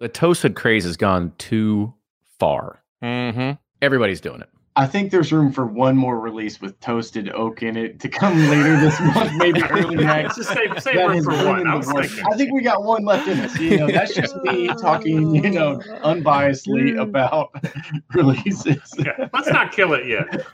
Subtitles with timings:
[0.00, 1.94] The toasted craze has gone too
[2.38, 2.82] far.
[3.02, 3.52] Mm-hmm.
[3.80, 4.48] Everybody's doing it.
[4.76, 8.36] I think there's room for one more release with toasted oak in it to come
[8.48, 10.36] later this month, maybe early next.
[10.36, 11.68] Just save, save That room for one.
[11.68, 12.20] I was works.
[12.32, 13.56] I think we got one left in us.
[13.60, 17.54] You know, that's just me talking, you know, unbiasedly about
[18.14, 18.80] releases.
[18.98, 20.44] Yeah, let's not kill it yet.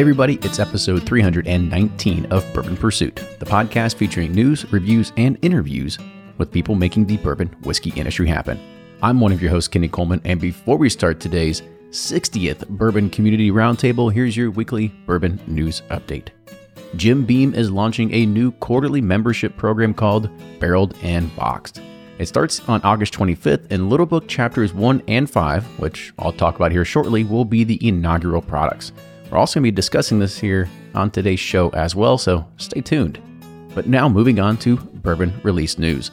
[0.00, 5.98] Hey, everybody, it's episode 319 of Bourbon Pursuit, the podcast featuring news, reviews, and interviews
[6.38, 8.58] with people making the bourbon whiskey industry happen.
[9.02, 13.50] I'm one of your hosts, Kenny Coleman, and before we start today's 60th Bourbon Community
[13.50, 16.28] Roundtable, here's your weekly bourbon news update.
[16.96, 20.30] Jim Beam is launching a new quarterly membership program called
[20.60, 21.82] Barreled and Boxed.
[22.18, 26.56] It starts on August 25th, and Little Book chapters 1 and 5, which I'll talk
[26.56, 28.92] about here shortly, will be the inaugural products.
[29.30, 32.80] We're also going to be discussing this here on today's show as well, so stay
[32.80, 33.22] tuned.
[33.74, 36.10] But now moving on to bourbon release news.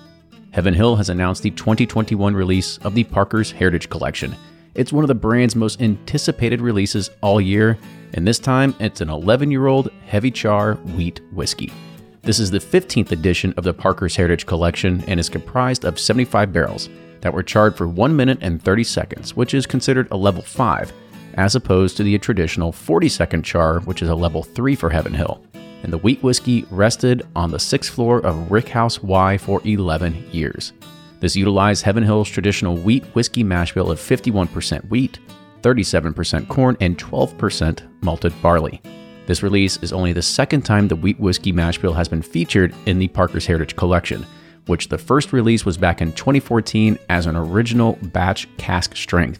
[0.52, 4.36] Heaven Hill has announced the 2021 release of the Parker's Heritage Collection.
[4.76, 7.80] It's one of the brand's most anticipated releases all year,
[8.14, 11.74] and this time it's an 11 year old heavy char wheat whiskey.
[12.22, 16.54] This is the 15th edition of the Parker's Heritage Collection and is comprised of 75
[16.54, 16.88] barrels
[17.22, 20.94] that were charred for 1 minute and 30 seconds, which is considered a level 5,
[21.38, 25.14] as opposed to the traditional 40 second char, which is a level 3 for Heaven
[25.14, 25.44] Hill.
[25.84, 30.74] And the wheat whiskey rested on the sixth floor of Rickhouse Y for 11 years.
[31.20, 35.20] This utilized Heaven Hill's traditional wheat whiskey mash bill of 51% wheat,
[35.62, 38.82] 37% corn, and 12% malted barley.
[39.28, 42.74] This release is only the second time the wheat whiskey mash bill has been featured
[42.86, 44.26] in the Parker's Heritage Collection,
[44.68, 49.40] which the first release was back in 2014 as an original batch cask strength.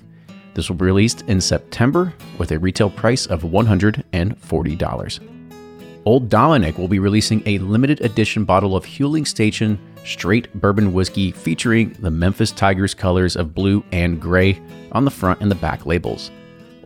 [0.58, 5.20] This will be released in September with a retail price of $140.
[6.04, 11.32] Old Dominick will be releasing a limited edition bottle of Huling Station straight bourbon whiskey
[11.32, 14.60] featuring the Memphis Tigers colors of blue and gray
[14.94, 16.32] on the front and the back labels.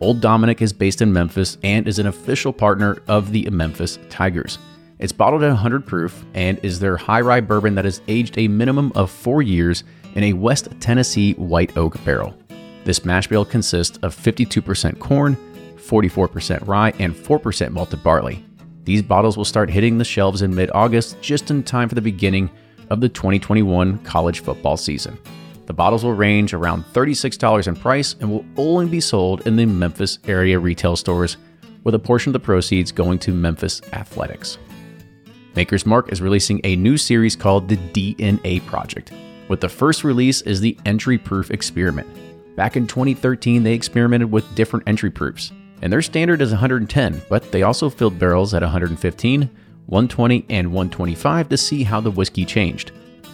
[0.01, 4.59] Old Dominick is based in Memphis and is an official partner of the Memphis Tigers.
[4.99, 8.49] It's bottled at 100 proof and is their high rye bourbon that is aged a
[8.49, 9.85] minimum of four years
[10.15, 12.35] in a West Tennessee white oak barrel.
[12.83, 15.35] This mash bill consists of 52% corn,
[15.75, 18.43] 44% rye, and 4% malted barley.
[18.83, 22.01] These bottles will start hitting the shelves in mid August, just in time for the
[22.01, 22.49] beginning
[22.89, 25.17] of the 2021 college football season.
[25.67, 29.65] The bottles will range around $36 in price and will only be sold in the
[29.65, 31.37] Memphis area retail stores,
[31.83, 34.57] with a portion of the proceeds going to Memphis Athletics.
[35.55, 39.11] Maker's Mark is releasing a new series called the DNA Project,
[39.47, 42.07] with the first release is the Entry Proof Experiment.
[42.61, 45.51] Back in 2013, they experimented with different entry proofs,
[45.81, 49.49] and their standard is 110, but they also filled barrels at 115,
[49.87, 52.91] 120, and 125 to see how the whiskey changed.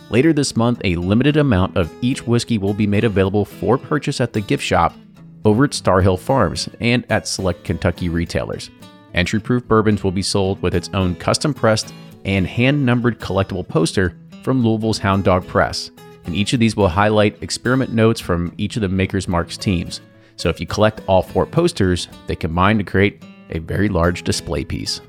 [0.09, 4.21] Later this month, a limited amount of each whiskey will be made available for purchase
[4.21, 4.95] at the gift shop
[5.43, 8.69] over at Star Hill Farms and at select Kentucky retailers.
[9.13, 13.67] Entry proof bourbons will be sold with its own custom pressed and hand numbered collectible
[13.67, 15.91] poster from Louisville's Hound Dog Press,
[16.27, 20.01] and each of these will highlight experiment notes from each of the Maker's Marks teams.
[20.35, 24.63] So if you collect all four posters, they combine to create a very large display
[24.63, 25.01] piece.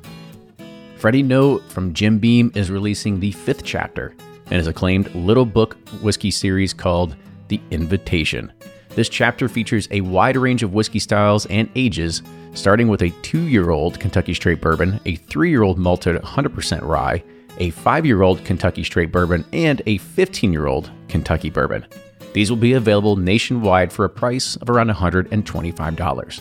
[0.96, 4.14] Freddie Noe from Jim Beam is releasing the fifth chapter
[4.50, 7.14] in his acclaimed Little Book whiskey series called
[7.48, 8.52] The Invitation.
[8.90, 12.22] This chapter features a wide range of whiskey styles and ages,
[12.54, 16.82] starting with a two year old Kentucky Straight Bourbon, a three year old malted 100%
[16.82, 17.22] rye,
[17.58, 21.86] a five year old Kentucky Straight Bourbon, and a 15 year old Kentucky Bourbon.
[22.32, 26.40] These will be available nationwide for a price of around $125.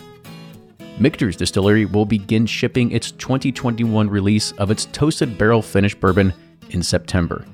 [0.98, 6.34] Michter's Distillery will begin shipping its 2021 release of its toasted barrel finished bourbon
[6.70, 7.44] in September.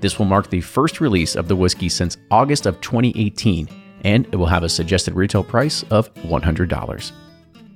[0.00, 3.68] This will mark the first release of the whiskey since August of 2018,
[4.04, 7.12] and it will have a suggested retail price of $100.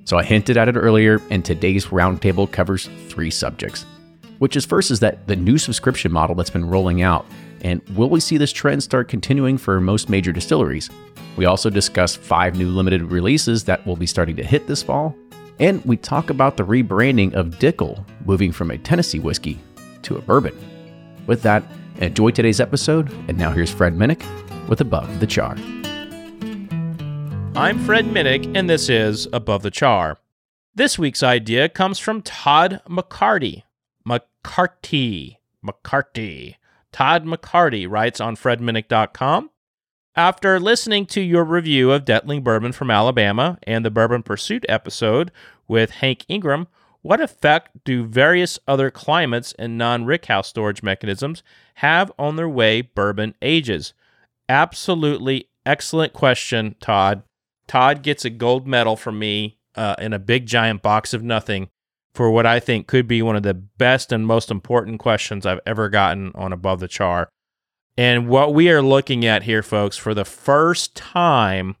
[0.05, 3.85] So I hinted at it earlier, and today's roundtable covers three subjects.
[4.39, 7.27] Which is first is that the new subscription model that's been rolling out,
[7.61, 10.89] and will we see this trend start continuing for most major distilleries?
[11.37, 15.15] We also discuss five new limited releases that will be starting to hit this fall,
[15.59, 19.59] and we talk about the rebranding of Dickel, moving from a Tennessee whiskey
[20.03, 20.57] to a bourbon.
[21.27, 21.63] With that,
[21.97, 24.23] enjoy today's episode, and now here's Fred Minnick
[24.67, 25.55] with Above the Char.
[27.55, 30.17] I'm Fred Minnick, and this is Above the Char.
[30.75, 33.63] This week's idea comes from Todd McCarty.
[34.07, 35.37] McCarty.
[35.65, 36.55] McCarty.
[36.91, 39.49] Todd McCarty writes on fredminnick.com
[40.15, 45.31] After listening to your review of Dettling Bourbon from Alabama and the Bourbon Pursuit episode
[45.67, 46.67] with Hank Ingram,
[47.01, 51.43] What effect do various other climates and non rickhouse storage mechanisms
[51.75, 53.93] have on their way bourbon ages?
[54.49, 57.23] Absolutely excellent question, Todd.
[57.67, 61.69] Todd gets a gold medal from me uh, in a big giant box of nothing
[62.13, 65.61] for what I think could be one of the best and most important questions I've
[65.65, 67.29] ever gotten on Above the Char.
[67.97, 71.75] And what we are looking at here, folks, for the first time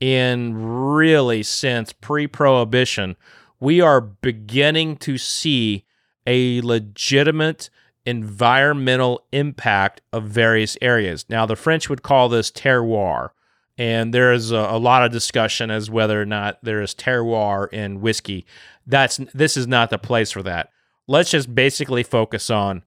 [0.00, 3.16] in really since pre prohibition,
[3.58, 5.84] we are beginning to see
[6.26, 7.70] a legitimate
[8.04, 11.24] environmental impact of various areas.
[11.28, 13.30] Now, the French would call this terroir,
[13.76, 17.70] and there is a, a, lot of discussion as whether or not there is terroir
[17.72, 18.46] in whiskey.
[18.86, 20.70] That's this is not the place for that.
[21.08, 22.84] Let's just basically focus on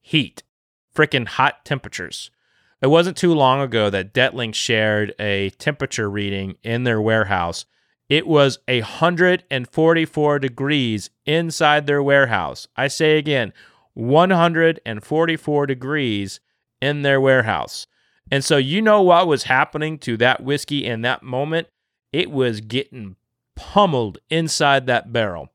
[0.00, 0.42] heat,
[0.94, 2.30] freaking hot temperatures.
[2.82, 7.66] It wasn't too long ago that Dettling shared a temperature reading in their warehouse.
[8.08, 12.66] It was 144 degrees inside their warehouse.
[12.76, 13.52] I say again,
[13.94, 16.40] 144 degrees
[16.80, 17.86] in their warehouse.
[18.30, 21.68] And so you know what was happening to that whiskey in that moment?
[22.12, 23.16] It was getting
[23.60, 25.50] pummeled inside that barrel.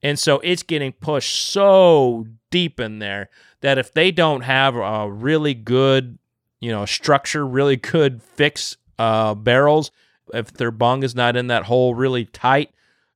[0.00, 3.30] And so it's getting pushed so deep in there
[3.62, 6.18] that if they don't have a really good,
[6.60, 9.90] you know, structure, really good fix uh, barrels,
[10.32, 12.70] if their bung is not in that hole really tight,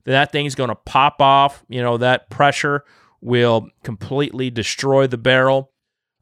[0.04, 1.64] then that thing's going to pop off.
[1.68, 2.84] You know, that pressure
[3.20, 5.70] will completely destroy the barrel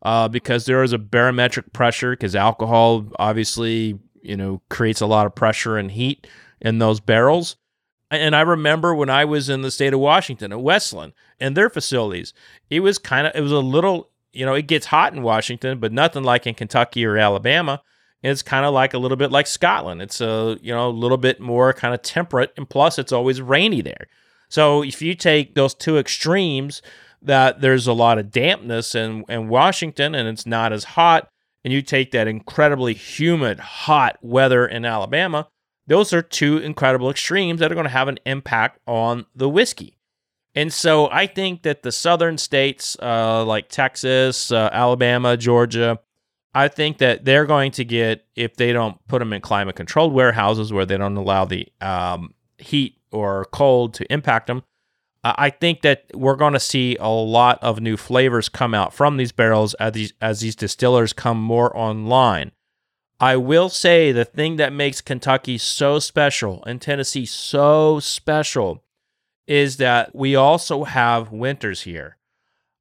[0.03, 5.27] uh, because there is a barometric pressure because alcohol obviously you know creates a lot
[5.27, 6.27] of pressure and heat
[6.61, 7.57] in those barrels
[8.11, 11.71] and i remember when i was in the state of washington at westland and their
[11.71, 12.33] facilities
[12.69, 15.79] it was kind of it was a little you know it gets hot in washington
[15.79, 17.83] but nothing like in kentucky or alabama.
[18.23, 20.03] And it's kind of like a little bit like scotland.
[20.03, 23.41] It's a you know a little bit more kind of temperate and plus it's always
[23.41, 24.09] rainy there.
[24.51, 26.83] So if you take those two extremes
[27.23, 31.31] that there's a lot of dampness in, in Washington and it's not as hot,
[31.65, 35.49] and you take that incredibly humid, hot weather in Alabama,
[35.91, 39.99] those are two incredible extremes that are going to have an impact on the whiskey.
[40.55, 45.99] And so I think that the southern states uh, like Texas, uh, Alabama, Georgia,
[46.55, 50.13] I think that they're going to get, if they don't put them in climate controlled
[50.13, 54.63] warehouses where they don't allow the um, heat or cold to impact them,
[55.25, 59.17] I think that we're going to see a lot of new flavors come out from
[59.17, 62.53] these barrels as these as these distillers come more online.
[63.21, 68.83] I will say the thing that makes Kentucky so special and Tennessee so special
[69.47, 72.17] is that we also have winters here.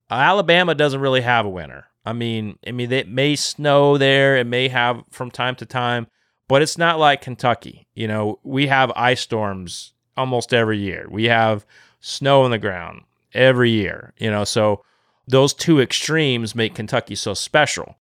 [0.09, 1.87] Alabama doesn't really have a winter.
[2.05, 6.07] I mean, I mean it may snow there, it may have from time to time,
[6.47, 7.87] but it's not like Kentucky.
[7.93, 11.07] You know, we have ice storms almost every year.
[11.09, 11.65] We have
[11.99, 13.01] snow on the ground
[13.33, 14.83] every year, you know, so
[15.27, 17.97] those two extremes make Kentucky so special.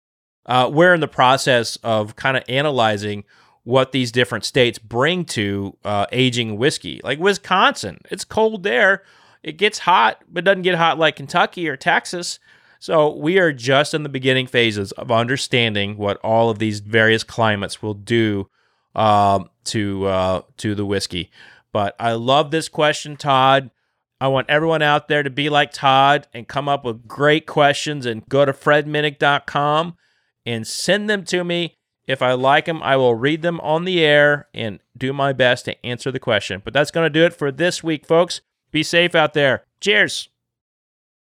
[0.47, 3.25] Uh, we're in the process of kind of analyzing
[3.65, 7.01] what these different states bring to uh, aging whiskey.
[7.05, 9.05] Like Wisconsin, it's cold there.
[9.43, 12.39] It gets hot, but doesn't get hot like Kentucky or Texas.
[12.81, 17.23] So we are just in the beginning phases of understanding what all of these various
[17.23, 18.49] climates will do
[18.97, 21.31] uh, to uh, to the whiskey.
[21.73, 23.71] But I love this question, Todd.
[24.21, 28.07] I want everyone out there to be like Todd and come up with great questions
[28.07, 29.97] and go to fredminnick.com
[30.45, 31.77] and send them to me.
[32.07, 35.65] If I like them, I will read them on the air and do my best
[35.67, 36.61] to answer the question.
[36.65, 38.41] But that's going to do it for this week, folks.
[38.71, 39.65] Be safe out there.
[39.81, 40.29] Cheers.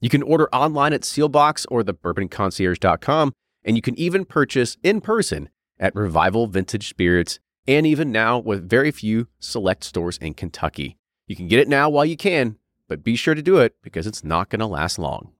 [0.00, 3.32] You can order online at Seelbach's or thebourbonconcierge.com,
[3.64, 8.68] and you can even purchase in person at Revival Vintage Spirits and even now with
[8.68, 10.96] very few select stores in Kentucky.
[11.26, 12.56] You can get it now while you can,
[12.88, 15.32] but be sure to do it because it's not going to last long.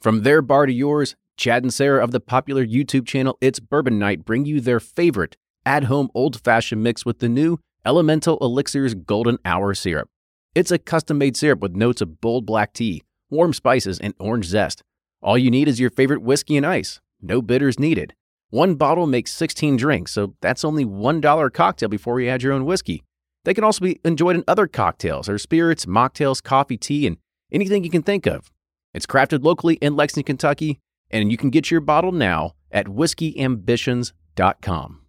[0.00, 3.98] From their bar to yours, Chad and Sarah of the popular YouTube channel It's Bourbon
[3.98, 8.94] Night bring you their favorite at home old fashioned mix with the new Elemental Elixirs
[8.94, 10.10] Golden Hour Syrup.
[10.54, 14.46] It's a custom made syrup with notes of bold black tea, warm spices, and orange
[14.46, 14.82] zest.
[15.22, 17.00] All you need is your favorite whiskey and ice.
[17.20, 18.14] No bitters needed.
[18.50, 22.52] One bottle makes 16 drinks, so that's only $1 a cocktail before you add your
[22.52, 23.02] own whiskey.
[23.44, 27.16] They can also be enjoyed in other cocktails or spirits, mocktails, coffee, tea, and
[27.52, 28.50] anything you can think of.
[28.92, 35.00] It's crafted locally in Lexington, Kentucky, and you can get your bottle now at whiskeyambitions.com.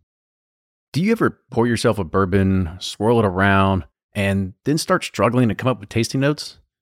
[0.93, 5.55] Do you ever pour yourself a bourbon, swirl it around, and then start struggling to
[5.55, 6.59] come up with tasting notes?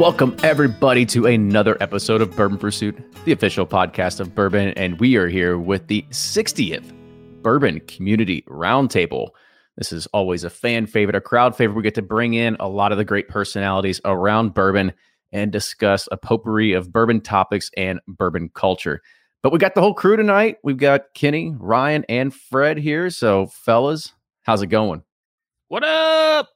[0.00, 4.68] Welcome, everybody, to another episode of Bourbon Pursuit, the official podcast of bourbon.
[4.70, 6.90] And we are here with the 60th
[7.42, 9.28] Bourbon Community Roundtable.
[9.76, 11.76] This is always a fan favorite, a crowd favorite.
[11.76, 14.94] We get to bring in a lot of the great personalities around bourbon
[15.32, 19.02] and discuss a potpourri of bourbon topics and bourbon culture.
[19.42, 20.56] But we got the whole crew tonight.
[20.64, 23.10] We've got Kenny, Ryan, and Fred here.
[23.10, 24.14] So, fellas,
[24.44, 25.02] how's it going?
[25.68, 26.48] What up?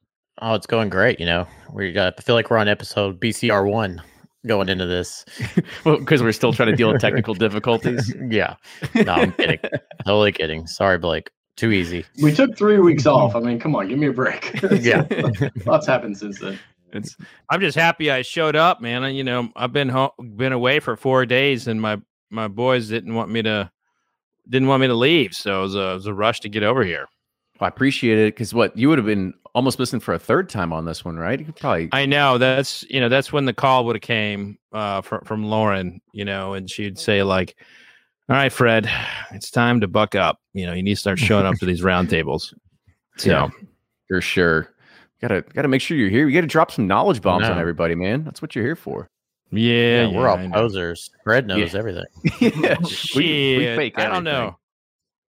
[0.43, 1.21] Oh, it's going great.
[1.21, 2.15] You know, we got.
[2.19, 4.03] I feel like we're on episode BCR one
[4.47, 5.25] going into this.
[5.85, 8.15] well, because we're still trying to deal with technical difficulties.
[8.29, 8.57] yeah.
[8.95, 9.59] No, I'm kidding.
[10.05, 10.67] totally kidding.
[10.67, 11.31] Sorry, Blake.
[11.57, 12.05] Too easy.
[12.21, 13.37] We took three weeks off.
[13.37, 14.59] I mean, come on, give me a break.
[14.81, 15.07] Yeah.
[15.65, 16.59] Lots happened since then.
[16.93, 17.17] It's
[17.49, 19.05] I'm just happy I showed up, man.
[19.05, 22.01] And, You know, I've been home, been away for four days, and my
[22.31, 23.71] my boys didn't want me to
[24.49, 26.63] didn't want me to leave, so it was a, it was a rush to get
[26.65, 27.07] over here.
[27.61, 30.73] I appreciate it because what you would have been almost listening for a third time
[30.73, 31.39] on this one, right?
[31.39, 34.59] You could probably I know that's you know that's when the call would have came
[34.73, 37.55] uh, from from Lauren, you know, and she'd say like,
[38.29, 38.91] "All right, Fred,
[39.33, 40.39] it's time to buck up.
[40.53, 42.53] You know, you need to start showing up to these roundtables."
[43.17, 43.49] So Yeah.
[44.09, 44.69] for sure.
[45.23, 46.27] Gotta gotta make sure you're here.
[46.29, 48.25] You gotta drop some knowledge bombs on everybody, man.
[48.25, 49.07] That's what you're here for.
[49.53, 50.53] yeah, Yeah, we're all I know.
[50.55, 51.11] posers.
[51.23, 52.03] Fred knows everything.
[52.41, 54.25] yeah, Shit, we, we fake I don't everything.
[54.25, 54.59] know.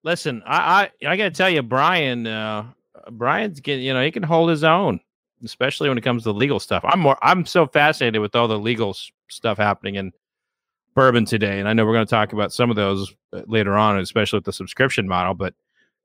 [0.06, 2.28] Listen, I I, I got to tell you, Brian.
[2.28, 2.68] Uh,
[3.12, 5.00] Brian's getting, you know, he can hold his own,
[5.44, 6.84] especially when it comes to legal stuff.
[6.86, 10.12] I'm more, I'm so fascinated with all the legal s- stuff happening in
[10.94, 13.76] bourbon today, and I know we're going to talk about some of those uh, later
[13.76, 15.34] on, especially with the subscription model.
[15.34, 15.54] But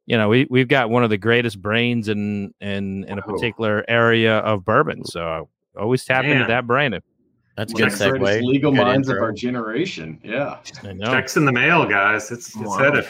[0.06, 3.84] you know, we we've got one of the greatest brains in in in a particular
[3.88, 6.98] area of bourbon, so always tap into that brain.
[7.60, 8.42] That's a good of the segue.
[8.42, 10.18] Legal Good minds of our generation.
[10.24, 10.60] Yeah.
[10.82, 11.12] I know.
[11.12, 12.30] Checks in the mail, guys.
[12.30, 12.78] It's, it's Wow.
[12.78, 13.06] headed.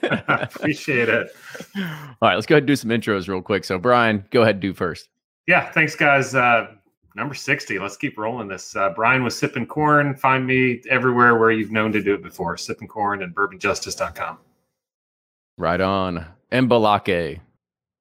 [0.28, 1.28] Appreciate it.
[1.76, 1.82] All
[2.22, 3.66] right, let's go ahead and do some intros real quick.
[3.66, 5.10] So, Brian, go ahead and do first.
[5.46, 6.34] Yeah, thanks, guys.
[6.34, 6.68] Uh,
[7.16, 7.78] number 60.
[7.78, 8.74] Let's keep rolling this.
[8.74, 10.16] Uh, Brian was sipping corn.
[10.16, 12.56] Find me everywhere where you've known to do it before.
[12.56, 14.38] Sipping corn and bourbonjustice.com.
[15.58, 16.24] Right on.
[16.50, 17.40] Mbalake.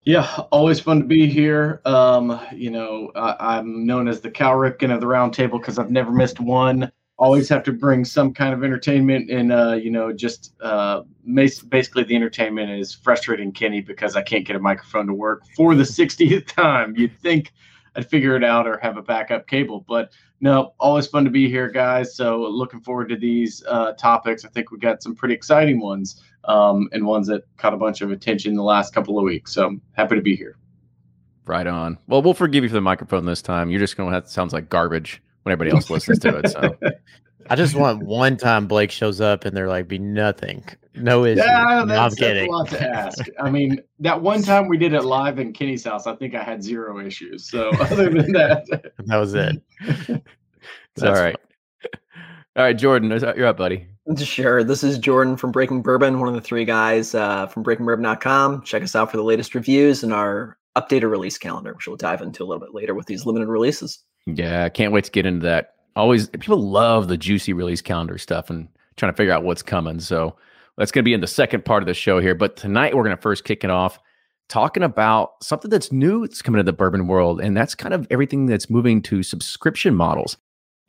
[0.04, 1.82] Yeah, always fun to be here.
[1.86, 5.78] Um, you know, I, I'm known as the Cal Ripken of the round table because
[5.78, 6.92] I've never missed one.
[7.18, 11.02] Always have to bring some kind of entertainment, and uh, you know, just uh,
[11.34, 15.76] basically the entertainment is frustrating Kenny because I can't get a microphone to work for
[15.76, 16.96] the 60th time.
[16.96, 17.52] You'd think
[17.98, 21.50] I'd figure it out or have a backup cable, but no, always fun to be
[21.50, 22.16] here, guys.
[22.16, 24.46] So looking forward to these uh, topics.
[24.46, 28.02] I think we got some pretty exciting ones um, and ones that caught a bunch
[28.02, 29.54] of attention the last couple of weeks.
[29.54, 30.58] So happy to be here.
[31.46, 31.98] Right on.
[32.08, 33.70] Well, we'll forgive you for the microphone this time.
[33.72, 36.50] You're just going to have sounds like garbage when everybody else listens to it.
[36.50, 36.78] So,
[37.50, 41.42] I just want one time Blake shows up and there like be nothing, no issue.
[41.42, 42.48] Yeah, No, I'm that's, that's kidding.
[42.48, 43.26] a lot to ask.
[43.40, 46.44] I mean, that one time we did it live in Kenny's house, I think I
[46.44, 47.50] had zero issues.
[47.50, 48.66] So other than that,
[49.00, 49.60] That was it.
[49.82, 50.22] it's all
[50.96, 51.36] That's right.
[52.56, 53.88] All right, Jordan, you're up, buddy.
[54.18, 54.64] Sure.
[54.64, 58.64] This is Jordan from Breaking Bourbon, one of the three guys uh, from breakingbourbon.com.
[58.64, 62.22] Check us out for the latest reviews and our updated release calendar, which we'll dive
[62.22, 64.00] into a little bit later with these limited releases.
[64.26, 65.76] Yeah, can't wait to get into that.
[65.96, 70.00] Always, people love the juicy release calendar stuff and trying to figure out what's coming.
[70.00, 70.36] So
[70.76, 72.34] that's going to be in the second part of the show here.
[72.34, 74.00] But tonight we're going to first kick it off
[74.48, 78.08] talking about something that's new that's coming to the bourbon world, and that's kind of
[78.10, 80.38] everything that's moving to subscription models.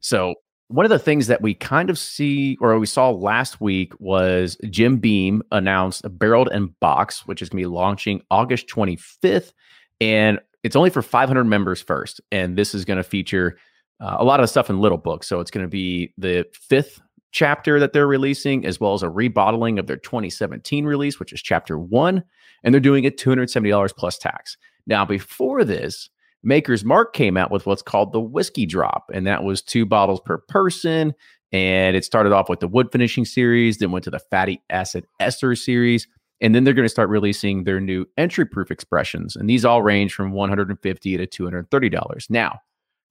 [0.00, 0.36] So
[0.70, 4.56] one of the things that we kind of see or we saw last week was
[4.70, 9.52] Jim Beam announced a barreled and box, which is going to be launching August 25th.
[10.00, 12.20] And it's only for 500 members first.
[12.30, 13.58] And this is going to feature
[14.00, 15.26] uh, a lot of stuff in little books.
[15.26, 17.00] So it's going to be the fifth
[17.32, 21.42] chapter that they're releasing, as well as a rebottling of their 2017 release, which is
[21.42, 22.22] chapter one.
[22.62, 24.56] And they're doing it $270 plus tax.
[24.86, 26.10] Now, before this,
[26.42, 30.20] Maker's Mark came out with what's called the whiskey drop, and that was two bottles
[30.24, 31.14] per person.
[31.52, 35.06] And it started off with the wood finishing series, then went to the fatty acid
[35.18, 36.06] ester series.
[36.40, 39.36] And then they're going to start releasing their new entry proof expressions.
[39.36, 42.30] And these all range from 150 to $230.
[42.30, 42.60] Now,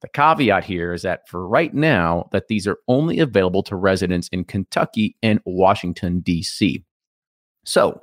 [0.00, 4.28] the caveat here is that for right now, that these are only available to residents
[4.32, 6.82] in Kentucky and Washington, D.C.
[7.64, 8.00] So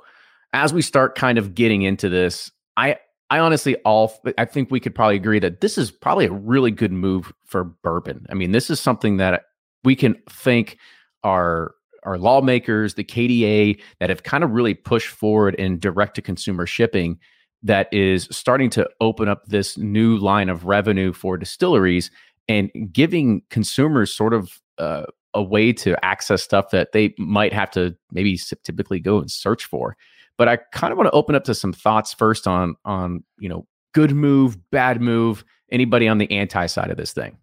[0.52, 2.96] as we start kind of getting into this, I
[3.30, 6.70] I honestly all I think we could probably agree that this is probably a really
[6.70, 8.26] good move for bourbon.
[8.30, 9.44] I mean, this is something that
[9.84, 10.78] we can thank
[11.24, 16.22] our our lawmakers, the KDA that have kind of really pushed forward in direct to
[16.22, 17.18] consumer shipping
[17.62, 22.10] that is starting to open up this new line of revenue for distilleries
[22.48, 25.04] and giving consumers sort of uh,
[25.34, 29.64] a way to access stuff that they might have to maybe typically go and search
[29.64, 29.96] for.
[30.38, 33.48] But I kind of want to open up to some thoughts first on on you
[33.48, 35.44] know good move, bad move.
[35.70, 37.36] Anybody on the anti side of this thing?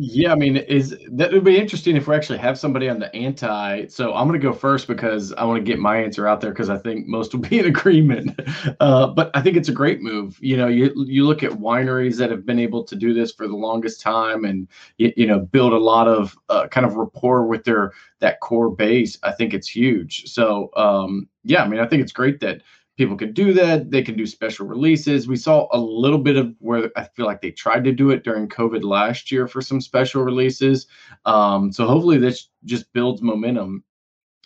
[0.00, 3.12] Yeah, I mean, is that would be interesting if we actually have somebody on the
[3.16, 3.88] anti.
[3.88, 6.52] So I'm going to go first because I want to get my answer out there
[6.52, 8.38] because I think most will be in agreement.
[8.80, 10.38] Uh, but I think it's a great move.
[10.40, 13.48] You know, you you look at wineries that have been able to do this for
[13.48, 14.68] the longest time and
[14.98, 18.70] you, you know build a lot of uh, kind of rapport with their that core
[18.70, 19.18] base.
[19.22, 20.30] I think it's huge.
[20.30, 22.62] So um, yeah, I mean, I think it's great that
[22.98, 23.90] people can do that.
[23.90, 25.28] They can do special releases.
[25.28, 28.24] We saw a little bit of where I feel like they tried to do it
[28.24, 30.86] during COVID last year for some special releases.
[31.24, 33.84] Um, so hopefully this just builds momentum.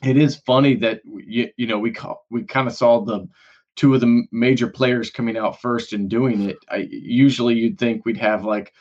[0.04, 1.94] It is funny that you, you know we
[2.30, 3.26] we kind of saw the
[3.74, 6.58] two of the major players coming out first and doing it.
[6.68, 8.72] I usually you'd think we'd have like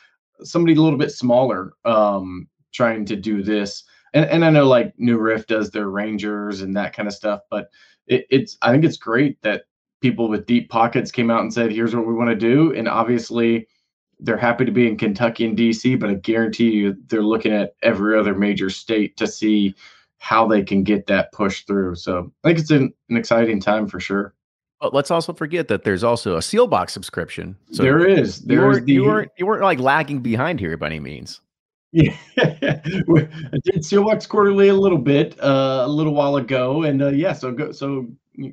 [0.44, 3.84] somebody a little bit smaller um, trying to do this.
[4.12, 7.40] And and I know like New Riff does their Rangers and that kind of stuff,
[7.50, 7.68] but
[8.06, 9.64] it, it's I think it's great that
[10.00, 12.88] people with deep pockets came out and said, "Here's what we want to do," and
[12.88, 13.66] obviously
[14.20, 17.74] they're happy to be in Kentucky and DC, but I guarantee you they're looking at
[17.82, 19.74] every other major state to see
[20.18, 21.96] how they can get that push through.
[21.96, 24.34] So I think it's an, an exciting time for sure.
[24.80, 27.56] But let's also forget that there's also a Seelbach's subscription.
[27.72, 28.40] So there is.
[28.42, 31.40] There you, weren't, the, you weren't you weren't like lagging behind here by any means.
[31.92, 37.08] Yeah, I did Seelbach's Quarterly a little bit uh, a little while ago, and uh,
[37.08, 38.08] yeah, so go so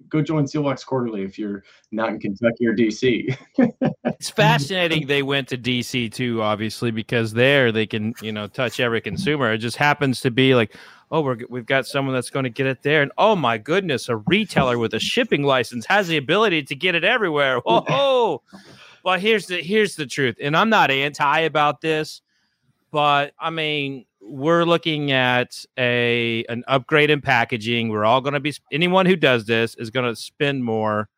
[0.10, 3.38] go join Seelbach's Quarterly if you're not in Kentucky or DC.
[4.04, 8.82] it's fascinating they went to DC too, obviously, because there they can you know touch
[8.82, 9.54] every consumer.
[9.54, 10.75] It just happens to be like,
[11.10, 14.10] oh, we're, we've got someone that's going to get it there, and oh my goodness,
[14.10, 17.62] a retailer with a shipping license has the ability to get it everywhere.
[17.65, 18.41] Oh,
[19.06, 22.21] well, here's the here's the truth, and I'm not anti about this
[22.91, 27.89] but I mean, we're looking at a an upgrade in packaging.
[27.89, 31.10] We're all going to be anyone who does this is going to spend more,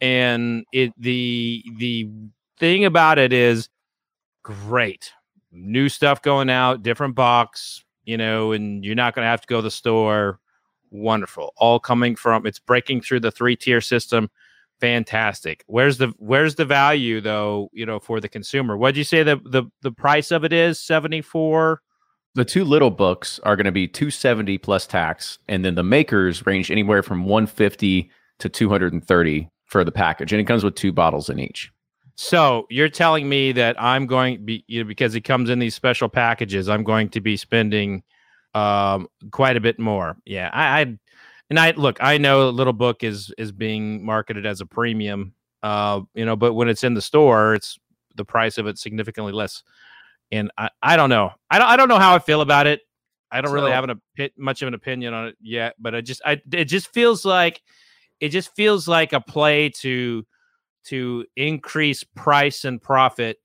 [0.00, 2.08] and it the the
[2.58, 3.68] thing about it is
[4.42, 5.12] great
[5.54, 9.46] new stuff going out, different box, you know, and you're not going to have to
[9.46, 10.40] go to the store.
[10.90, 14.30] Wonderful, all coming from it's breaking through the three tier system
[14.80, 15.64] fantastic.
[15.66, 18.76] Where's the where's the value though, you know, for the consumer?
[18.76, 20.80] What'd you say the the, the price of it is?
[20.80, 21.80] 74?
[22.34, 26.44] The two little books are going to be 270 plus tax, and then the makers
[26.44, 28.10] range anywhere from 150
[28.40, 31.70] to 230 for the package, and it comes with two bottles in each.
[32.16, 35.74] So you're telling me that I'm going be you know, because it comes in these
[35.74, 38.02] special packages, I'm going to be spending
[38.54, 40.16] um, quite a bit more.
[40.24, 40.98] Yeah, I, I
[41.50, 45.34] and I look, I know a Little Book is is being marketed as a premium,
[45.62, 47.78] uh, you know, but when it's in the store, it's
[48.16, 49.62] the price of it significantly less.
[50.32, 52.80] And I, I don't know, I don't I don't know how I feel about it.
[53.30, 55.94] I don't so, really have an a much of an opinion on it yet, but
[55.94, 57.62] I just I it just feels like
[58.20, 60.24] it just feels like a play to
[60.84, 63.38] to increase price and profit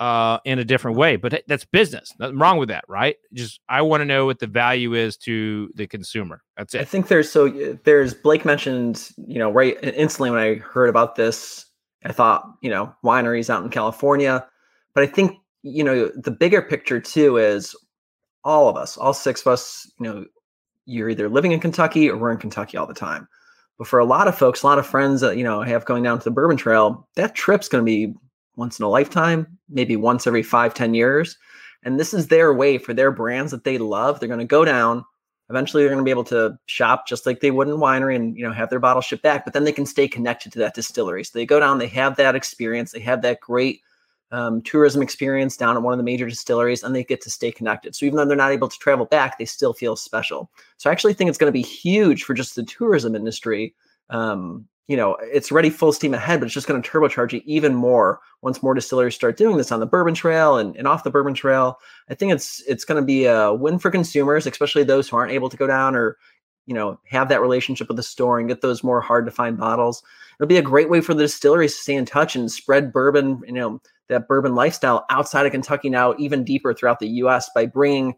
[0.00, 1.16] uh, in a different way.
[1.16, 2.12] But that's business.
[2.18, 3.16] Nothing wrong with that, right?
[3.32, 6.42] Just I want to know what the value is to the consumer.
[6.56, 6.80] That's it.
[6.80, 7.48] I think there's so
[7.84, 11.66] there's Blake mentioned, you know, right instantly when I heard about this,
[12.04, 14.46] I thought, you know, wineries out in California.
[14.94, 17.74] But I think, you know, the bigger picture too is
[18.44, 20.24] all of us, all six of us, you know,
[20.84, 23.26] you're either living in Kentucky or we're in Kentucky all the time.
[23.78, 26.02] But for a lot of folks, a lot of friends that, you know, have going
[26.02, 28.14] down to the Bourbon Trail, that trip's going to be
[28.56, 31.36] once in a lifetime, maybe once every five, ten years.
[31.82, 34.18] And this is their way for their brands that they love.
[34.18, 35.04] They're going to go down.
[35.48, 38.36] Eventually, they're going to be able to shop just like they would in winery and
[38.36, 39.44] you know have their bottle shipped back.
[39.44, 41.22] But then they can stay connected to that distillery.
[41.22, 43.80] So they go down, they have that experience, they have that great
[44.32, 47.52] um, tourism experience down at one of the major distilleries and they get to stay
[47.52, 47.94] connected.
[47.94, 50.50] So even though they're not able to travel back, they still feel special.
[50.78, 53.74] So I actually think it's going to be huge for just the tourism industry.
[54.10, 57.42] Um, you know, it's already full steam ahead, but it's just going to turbocharge it
[57.44, 61.02] even more once more distilleries start doing this on the bourbon trail and, and off
[61.02, 61.78] the bourbon trail.
[62.08, 65.32] I think it's it's going to be a win for consumers, especially those who aren't
[65.32, 66.16] able to go down or,
[66.66, 69.58] you know, have that relationship with the store and get those more hard to find
[69.58, 70.04] bottles.
[70.38, 73.42] It'll be a great way for the distilleries to stay in touch and spread bourbon,
[73.44, 77.50] you know, that bourbon lifestyle outside of Kentucky now even deeper throughout the U.S.
[77.54, 78.14] by bringing,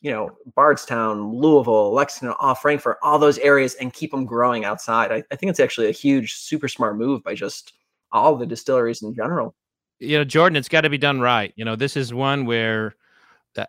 [0.00, 5.10] you know, Bardstown, Louisville, Lexington, off Frankfort, all those areas, and keep them growing outside.
[5.10, 7.72] I, I think it's actually a huge, super smart move by just
[8.12, 9.54] all the distilleries in general.
[9.98, 11.52] You know, Jordan, it's got to be done right.
[11.56, 12.94] You know, this is one where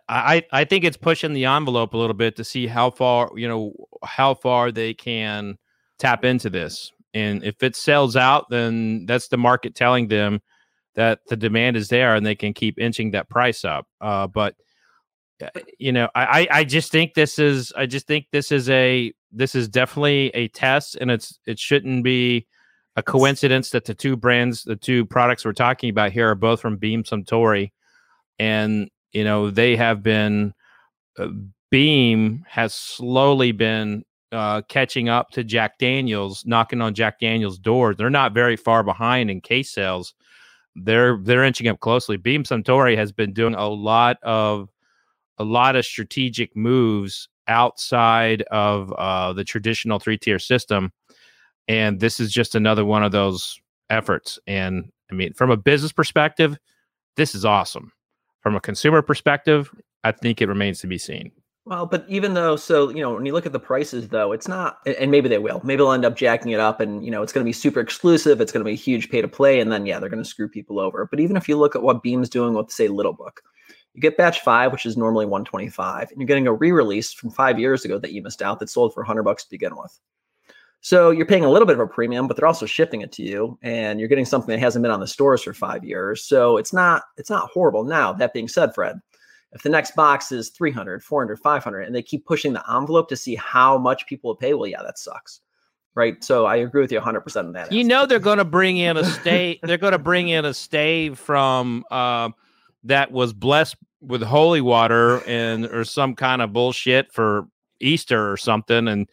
[0.08, 3.48] I I think it's pushing the envelope a little bit to see how far you
[3.48, 3.72] know
[4.04, 5.58] how far they can
[5.98, 6.92] tap into this.
[7.12, 10.40] And if it sells out, then that's the market telling them
[10.94, 13.86] that the demand is there and they can keep inching that price up.
[14.00, 14.54] Uh, but uh,
[15.78, 19.54] you know, I I just think this is I just think this is a this
[19.54, 22.46] is definitely a test, and it's it shouldn't be
[22.96, 26.60] a coincidence that the two brands, the two products we're talking about here, are both
[26.60, 27.72] from Beam Suntory,
[28.38, 30.54] and you know they have been
[31.18, 31.28] uh,
[31.70, 37.94] Beam has slowly been uh, catching up to Jack Daniels, knocking on Jack Daniels' door.
[37.94, 40.14] They're not very far behind in case sales
[40.76, 42.16] they're they're inching up closely.
[42.16, 44.68] Beam Suntory has been doing a lot of
[45.40, 50.92] a lot of strategic moves outside of uh, the traditional three tier system,
[51.66, 54.38] and this is just another one of those efforts.
[54.46, 56.58] And I mean, from a business perspective,
[57.16, 57.90] this is awesome.
[58.42, 59.70] From a consumer perspective,
[60.04, 61.32] I think it remains to be seen.
[61.64, 64.48] Well, but even though, so you know, when you look at the prices, though, it's
[64.48, 65.60] not, and maybe they will.
[65.64, 67.80] Maybe they'll end up jacking it up, and you know, it's going to be super
[67.80, 68.40] exclusive.
[68.40, 70.28] It's going to be a huge pay to play, and then yeah, they're going to
[70.28, 71.06] screw people over.
[71.10, 73.42] But even if you look at what Beam's doing with, say, Little Book,
[73.94, 77.58] you get Batch Five, which is normally 125, and you're getting a re-release from five
[77.58, 79.98] years ago that you missed out that sold for 100 bucks to begin with.
[80.82, 83.22] So you're paying a little bit of a premium, but they're also shipping it to
[83.22, 86.24] you, and you're getting something that hasn't been on the stores for five years.
[86.24, 87.84] So it's not it's not horrible.
[87.84, 89.00] Now that being said, Fred
[89.52, 93.16] if the next box is 300, 400, 500, and they keep pushing the envelope to
[93.16, 95.40] see how much people will pay, well, yeah, that sucks.
[95.96, 96.22] Right.
[96.22, 97.72] So I agree with you 100% on that.
[97.72, 99.58] You know, they're going to bring in a stave.
[99.64, 102.30] they're going to bring in a stave from uh,
[102.84, 107.46] that was blessed with holy water and or some kind of bullshit for
[107.80, 109.08] Easter or something and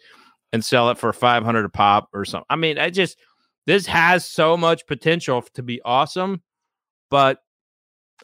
[0.54, 2.46] and sell it for 500 a pop or something.
[2.50, 3.18] I mean, I just
[3.66, 6.42] this has so much potential to be awesome,
[7.10, 7.40] but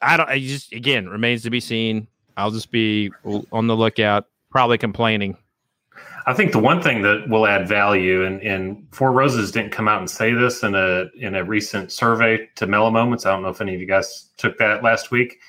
[0.01, 0.29] I don't.
[0.29, 2.08] I just again remains to be seen.
[2.38, 3.12] I'll just be
[3.51, 4.25] on the lookout.
[4.49, 5.38] Probably complaining.
[6.25, 9.88] I think the one thing that will add value, and, and Four Roses didn't come
[9.88, 13.25] out and say this in a in a recent survey to Mellow Moments.
[13.25, 15.39] I don't know if any of you guys took that last week,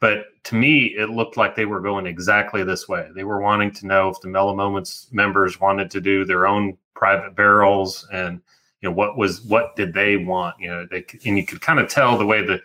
[0.00, 3.08] but to me, it looked like they were going exactly this way.
[3.14, 6.78] They were wanting to know if the Mellow Moments members wanted to do their own
[6.94, 8.40] private barrels, and
[8.80, 10.56] you know what was what did they want?
[10.58, 12.62] You know, they and you could kind of tell the way the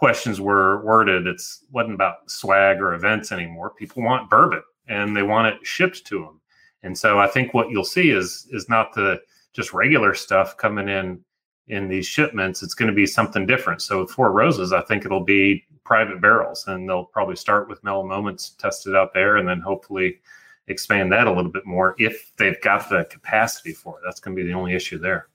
[0.00, 3.68] questions were worded, it's wasn't about swag or events anymore.
[3.78, 6.39] People want bourbon and they want it shipped to them.
[6.82, 9.20] And so I think what you'll see is is not the
[9.52, 11.22] just regular stuff coming in
[11.68, 12.62] in these shipments.
[12.62, 13.82] It's going to be something different.
[13.82, 17.82] So with Four Roses, I think it'll be private barrels, and they'll probably start with
[17.82, 20.20] Mellow Moments, test it out there, and then hopefully
[20.68, 24.02] expand that a little bit more if they've got the capacity for it.
[24.04, 25.28] That's going to be the only issue there.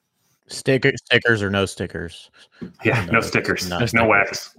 [0.47, 2.29] Sticker stickers or no stickers?
[2.83, 3.67] Yeah, no, no stickers.
[3.67, 3.93] No stickers.
[3.93, 4.55] no wax.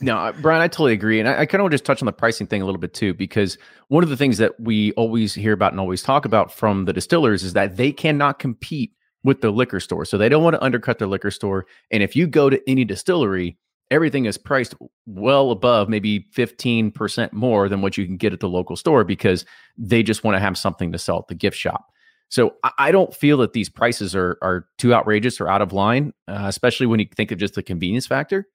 [0.00, 2.06] No, Brian, I totally agree, and I, I kind of want to just touch on
[2.06, 3.58] the pricing thing a little bit too, because
[3.88, 6.92] one of the things that we always hear about and always talk about from the
[6.92, 10.64] distillers is that they cannot compete with the liquor store, so they don't want to
[10.64, 11.66] undercut their liquor store.
[11.90, 13.58] And if you go to any distillery,
[13.90, 14.74] everything is priced
[15.06, 19.44] well above maybe 15% more than what you can get at the local store because
[19.76, 21.86] they just want to have something to sell at the gift shop.
[22.30, 26.12] So I don't feel that these prices are are too outrageous or out of line,
[26.28, 28.46] uh, especially when you think of just the convenience factor.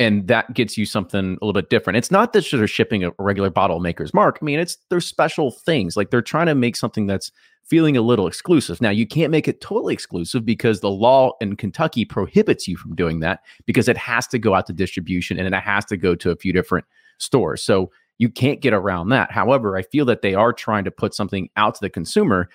[0.00, 1.96] And that gets you something a little bit different.
[1.96, 4.38] It's not that they're shipping a regular bottle maker's mark.
[4.42, 5.96] I mean, it's they're special things.
[5.96, 7.30] Like they're trying to make something that's
[7.64, 8.80] feeling a little exclusive.
[8.80, 12.94] Now, you can't make it totally exclusive because the law in Kentucky prohibits you from
[12.94, 16.14] doing that because it has to go out to distribution and it has to go
[16.16, 16.86] to a few different
[17.18, 17.62] stores.
[17.62, 19.30] So you can't get around that.
[19.30, 22.48] However, I feel that they are trying to put something out to the consumer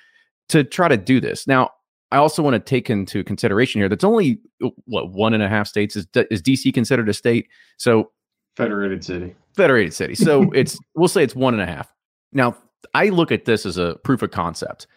[0.50, 1.48] to try to do this.
[1.48, 1.72] Now,
[2.12, 4.40] I also want to take into consideration here that's only
[4.86, 7.48] what one and a half states is is DC considered a state?
[7.78, 8.12] So
[8.56, 9.36] federated city.
[9.56, 10.16] Federated city.
[10.16, 11.92] So it's we'll say it's one and a half.
[12.34, 12.58] Now
[12.94, 14.88] I look at this as a proof of concept.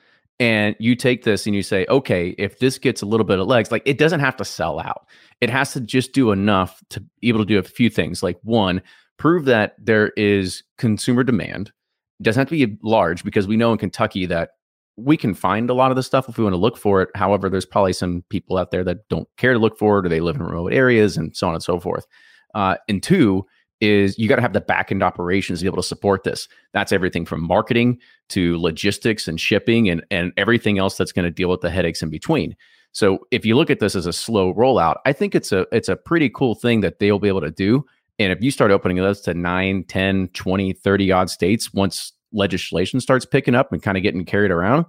[0.40, 3.46] And you take this and you say, okay, if this gets a little bit of
[3.46, 5.06] legs, like it doesn't have to sell out.
[5.40, 8.24] It has to just do enough to be able to do a few things.
[8.24, 8.82] Like one,
[9.18, 11.70] prove that there is consumer demand.
[12.18, 14.50] It doesn't have to be large because we know in Kentucky that
[14.96, 17.08] we can find a lot of the stuff if we want to look for it.
[17.14, 20.08] However, there's probably some people out there that don't care to look for it or
[20.08, 22.06] they live in remote areas and so on and so forth.
[22.54, 23.46] Uh, and two
[23.80, 26.46] is you got to have the back end operations to be able to support this.
[26.72, 31.30] That's everything from marketing to logistics and shipping and, and everything else that's going to
[31.30, 32.54] deal with the headaches in between.
[32.92, 35.88] So if you look at this as a slow rollout, I think it's a it's
[35.88, 37.84] a pretty cool thing that they'll be able to do.
[38.18, 43.00] And if you start opening this to 9, 10, 20, 30 odd states once legislation
[43.00, 44.86] starts picking up and kind of getting carried around,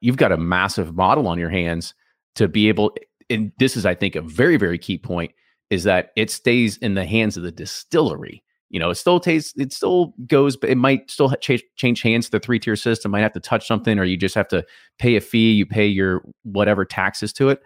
[0.00, 1.94] you've got a massive model on your hands
[2.34, 2.94] to be able.
[3.30, 5.32] And this is, I think, a very, very key point
[5.70, 8.42] is that it stays in the hands of the distillery.
[8.68, 12.30] You know, it still tastes, it still goes, but it might still change, change hands
[12.30, 13.10] the three tier system.
[13.10, 14.64] Might have to touch something, or you just have to
[14.98, 15.52] pay a fee.
[15.52, 17.62] You pay your whatever taxes to it,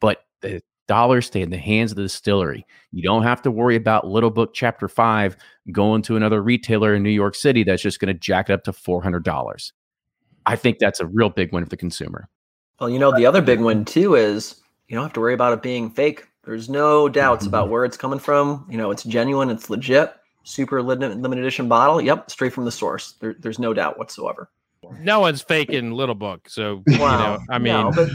[0.00, 2.66] but the dollars stay in the hands of the distillery.
[2.92, 5.36] You don't have to worry about Little Book Chapter Five
[5.72, 8.64] going to another retailer in New York City that's just going to jack it up
[8.64, 9.72] to four hundred dollars.
[10.46, 12.28] I think that's a real big win for the consumer.
[12.80, 15.52] Well, you know, the other big win too is you don't have to worry about
[15.52, 16.26] it being fake.
[16.44, 17.72] There's no doubts about mm-hmm.
[17.72, 18.66] where it's coming from.
[18.68, 22.00] You know, it's genuine, it's legit, super limited edition bottle.
[22.00, 23.12] Yep, straight from the source.
[23.20, 24.50] There, there's no doubt whatsoever.
[25.00, 28.10] No one's faking Little Book, so you know, I mean, no, but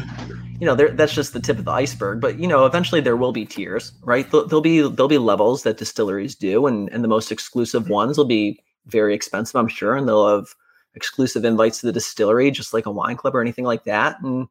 [0.60, 2.20] you know, that's just the tip of the iceberg.
[2.20, 4.30] But you know, eventually there will be tiers, right?
[4.30, 7.94] There'll, there'll be there'll be levels that distilleries do, and and the most exclusive mm-hmm.
[7.94, 10.56] ones will be very expensive, I'm sure, and they'll have
[10.96, 14.18] exclusive invites to the distillery, just like a wine club or anything like that.
[14.22, 14.48] And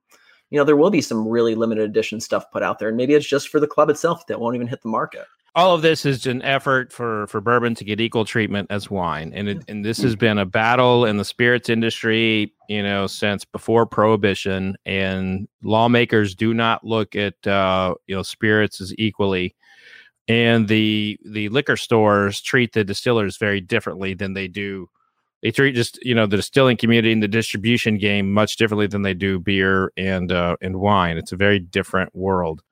[0.51, 3.15] you know, there will be some really limited edition stuff put out there, and maybe
[3.15, 5.27] it's just for the club itself that won't even hit the market.
[5.59, 9.33] All of this is an effort for for bourbon to get equal treatment as wine,
[9.35, 13.45] and it, and this has been a battle in the spirits industry, you know, since
[13.45, 14.77] before prohibition.
[14.87, 19.57] And lawmakers do not look at uh, you know spirits as equally,
[20.29, 24.89] and the the liquor stores treat the distillers very differently than they do
[25.43, 29.03] they treat just you know the distilling community and the distribution game much differently than
[29.03, 31.17] they do beer and uh, and wine.
[31.17, 32.63] It's a very different world.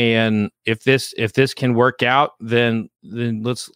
[0.00, 3.70] And if this if this can work out, then then let's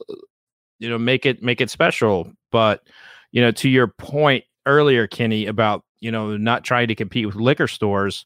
[0.78, 2.32] you know make it make it special.
[2.50, 2.88] But
[3.30, 7.34] you know, to your point earlier, Kenny, about you know not trying to compete with
[7.34, 8.24] liquor stores,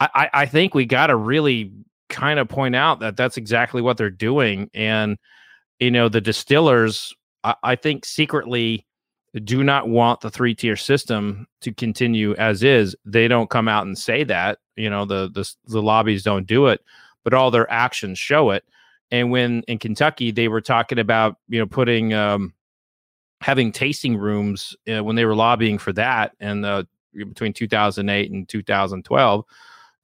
[0.00, 1.72] I I think we got to really
[2.08, 4.68] kind of point out that that's exactly what they're doing.
[4.74, 5.16] And
[5.78, 7.14] you know, the distillers,
[7.44, 8.88] I, I think secretly
[9.44, 12.96] do not want the three tier system to continue as is.
[13.04, 14.58] They don't come out and say that.
[14.74, 16.80] You know, the, the the lobbies don't do it,
[17.24, 18.64] but all their actions show it.
[19.10, 22.54] And when in Kentucky they were talking about you know putting um,
[23.40, 29.44] having tasting rooms uh, when they were lobbying for that, and between 2008 and 2012,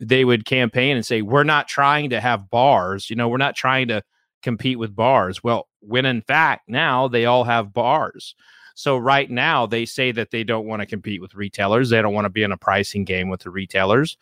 [0.00, 3.09] they would campaign and say we're not trying to have bars.
[3.09, 4.02] You know, we're not trying to
[4.42, 5.42] compete with bars.
[5.42, 8.35] Well, when in fact now they all have bars.
[8.74, 11.88] So right now they say that they don't want to compete with retailers.
[11.88, 14.18] They don't want to be in a pricing game with the retailers.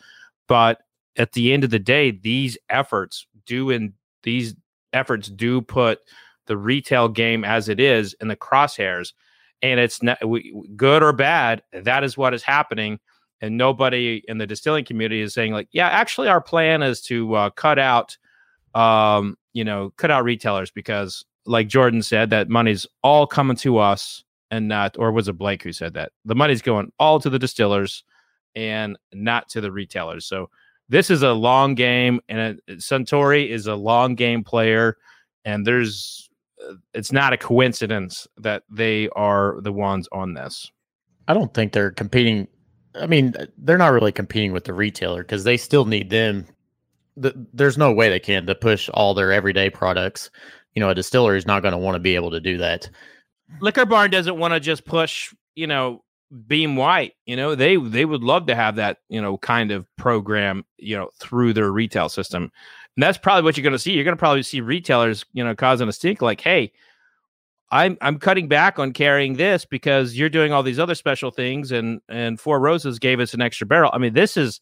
[0.46, 0.80] But
[1.16, 4.54] at the end of the day, these efforts do in these
[4.92, 6.00] efforts do put
[6.46, 9.12] the retail game as it is in the crosshairs.
[9.62, 10.18] And it's not
[10.76, 11.62] good or bad.
[11.72, 12.98] That is what is happening.
[13.40, 17.34] And nobody in the distilling community is saying like, yeah, actually, our plan is to
[17.34, 18.16] uh, cut out,
[18.74, 23.78] um, you know, cut out retailers because, like Jordan said, that money's all coming to
[23.78, 26.12] us and not, or was it Blake who said that?
[26.24, 28.04] The money's going all to the distillers
[28.54, 30.26] and not to the retailers.
[30.26, 30.48] So
[30.88, 34.96] this is a long game, and it, Suntory is a long game player,
[35.44, 36.28] and there's
[36.62, 40.70] uh, it's not a coincidence that they are the ones on this.
[41.28, 42.48] I don't think they're competing.
[42.94, 46.46] I mean, they're not really competing with the retailer because they still need them.
[47.16, 50.30] there's no way they can to push all their everyday products.
[50.74, 52.88] You know, a distiller is not going to want to be able to do that.
[53.60, 56.04] Liquor Barn doesn't want to just push, you know,
[56.46, 57.14] Beam White.
[57.26, 60.96] You know, they they would love to have that, you know, kind of program, you
[60.96, 62.44] know, through their retail system.
[62.96, 63.92] And that's probably what you're going to see.
[63.92, 66.72] You're going to probably see retailers, you know, causing a stink like, "Hey,
[67.70, 71.72] I'm I'm cutting back on carrying this because you're doing all these other special things
[71.72, 74.60] and and Four Roses gave us an extra barrel." I mean, this is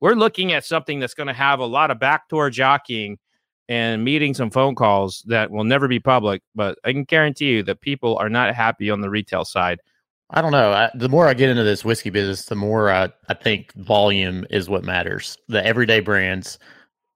[0.00, 3.18] we're looking at something that's going to have a lot of backdoor jockeying
[3.68, 6.42] and meetings and phone calls that will never be public.
[6.54, 9.80] But I can guarantee you that people are not happy on the retail side.
[10.30, 10.72] I don't know.
[10.72, 14.46] I, the more I get into this whiskey business, the more I, I think volume
[14.50, 15.36] is what matters.
[15.48, 16.58] The everyday brands,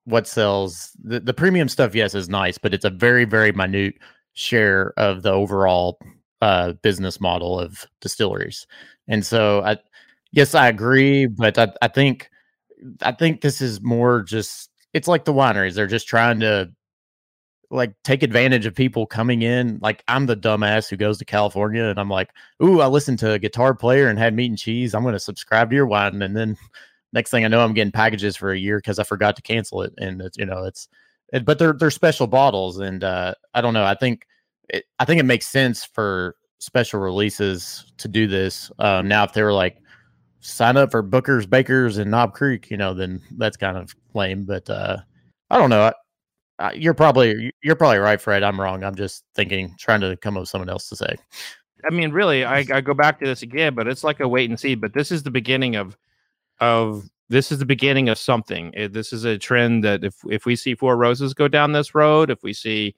[0.04, 3.94] what sells, the, the premium stuff, yes, is nice, but it's a very, very minute
[4.34, 5.98] share of the overall
[6.42, 8.66] uh, business model of distilleries.
[9.08, 9.78] And so I,
[10.32, 12.30] Yes, I agree, but I, I think
[13.02, 15.74] I think this is more just it's like the wineries.
[15.74, 16.70] They're just trying to
[17.70, 19.78] like take advantage of people coming in.
[19.82, 22.30] Like I'm the dumbass who goes to California and I'm like,
[22.62, 24.94] ooh, I listened to a guitar player and had meat and cheese.
[24.94, 26.20] I'm gonna subscribe to your wine.
[26.22, 26.56] And then
[27.12, 29.82] next thing I know, I'm getting packages for a year because I forgot to cancel
[29.82, 29.92] it.
[29.98, 30.88] And it's you know, it's
[31.32, 33.84] it, but they're they're special bottles, and uh I don't know.
[33.84, 34.26] I think
[34.70, 38.70] it, I think it makes sense for special releases to do this.
[38.78, 39.78] Um, now, if they were like
[40.40, 44.44] sign up for Booker's Bakers and Knob Creek, you know, then that's kind of lame.
[44.44, 44.98] But uh,
[45.50, 45.82] I don't know.
[45.82, 45.92] I,
[46.58, 48.42] I, you're probably you're probably right, Fred.
[48.42, 48.82] I'm wrong.
[48.82, 51.16] I'm just thinking, trying to come up with someone else to say.
[51.84, 54.50] I mean, really, I, I go back to this again, but it's like a wait
[54.50, 54.74] and see.
[54.74, 55.96] But this is the beginning of
[56.60, 58.72] of this is the beginning of something.
[58.74, 61.94] It, this is a trend that if if we see Four Roses go down this
[61.94, 62.94] road, if we see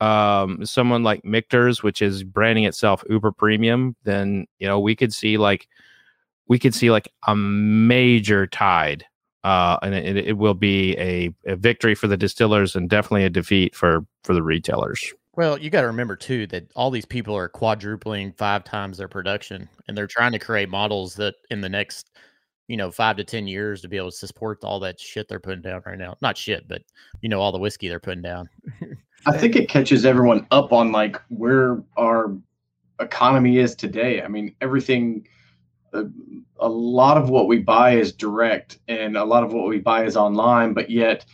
[0.00, 5.12] um someone like Michter's, which is branding itself uber premium, then you know we could
[5.12, 5.68] see like
[6.46, 9.04] we could see like a major tide.
[9.44, 13.30] Uh, and it, it will be a, a victory for the distillers and definitely a
[13.30, 15.12] defeat for for the retailers.
[15.36, 19.08] Well, you got to remember too that all these people are quadrupling five times their
[19.08, 22.10] production, and they're trying to create models that in the next,
[22.68, 25.40] you know, five to ten years to be able to support all that shit they're
[25.40, 26.16] putting down right now.
[26.22, 26.82] Not shit, but
[27.20, 28.48] you know, all the whiskey they're putting down.
[29.26, 32.34] I think it catches everyone up on like where our
[33.00, 34.22] economy is today.
[34.22, 35.26] I mean, everything.
[36.60, 40.04] A, lot of what we buy is direct, and a lot of what we buy
[40.04, 40.72] is online.
[40.72, 41.24] But yet,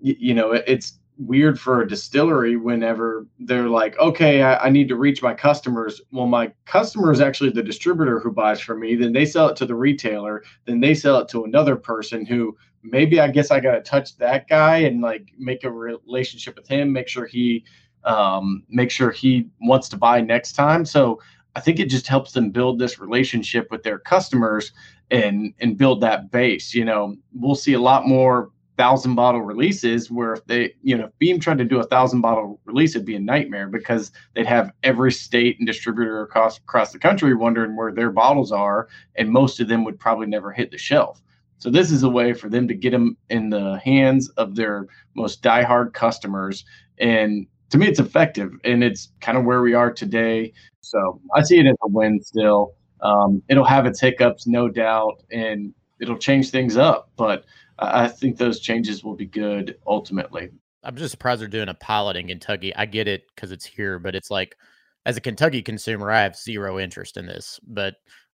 [0.00, 4.88] you, you know, it's weird for a distillery whenever they're like, okay, I, I, need
[4.88, 6.00] to reach my customers.
[6.10, 8.96] Well, my customer is actually the distributor who buys from me.
[8.96, 10.42] Then they sell it to the retailer.
[10.64, 14.16] Then they sell it to another person who maybe I guess I got to touch
[14.18, 17.64] that guy and like make a relationship with him, make sure he,
[18.04, 20.84] um, make sure he wants to buy next time.
[20.84, 21.20] So
[21.54, 24.72] I think it just helps them build this relationship with their customers
[25.10, 26.74] and and build that base.
[26.74, 31.04] You know, we'll see a lot more thousand bottle releases where if they you know
[31.04, 34.46] if beam tried to do a thousand bottle release it'd be a nightmare because they'd
[34.46, 39.28] have every state and distributor across across the country wondering where their bottles are and
[39.28, 41.20] most of them would probably never hit the shelf
[41.58, 44.86] so this is a way for them to get them in the hands of their
[45.14, 46.64] most diehard customers
[46.98, 51.42] and to me it's effective and it's kind of where we are today so i
[51.42, 56.16] see it as a win still um, it'll have its hiccups no doubt and it'll
[56.16, 57.44] change things up but
[57.82, 60.50] I think those changes will be good ultimately.
[60.84, 62.74] I'm just surprised they're doing a pilot in Kentucky.
[62.74, 64.56] I get it because it's here, but it's like,
[65.04, 67.58] as a Kentucky consumer, I have zero interest in this.
[67.66, 67.94] But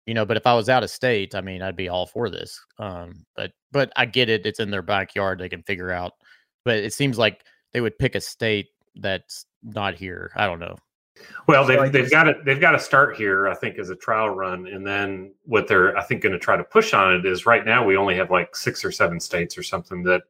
[0.07, 2.29] you know, but if I was out of state, I mean, I'd be all for
[2.29, 2.61] this.
[2.79, 6.12] Um, but but I get it; it's in their backyard; they can figure out.
[6.64, 10.31] But it seems like they would pick a state that's not here.
[10.37, 10.76] I don't know.
[11.46, 13.96] Well, they've, so they've got to they've got to start here, I think, as a
[13.96, 17.26] trial run, and then what they're I think going to try to push on it
[17.26, 20.22] is right now we only have like six or seven states or something that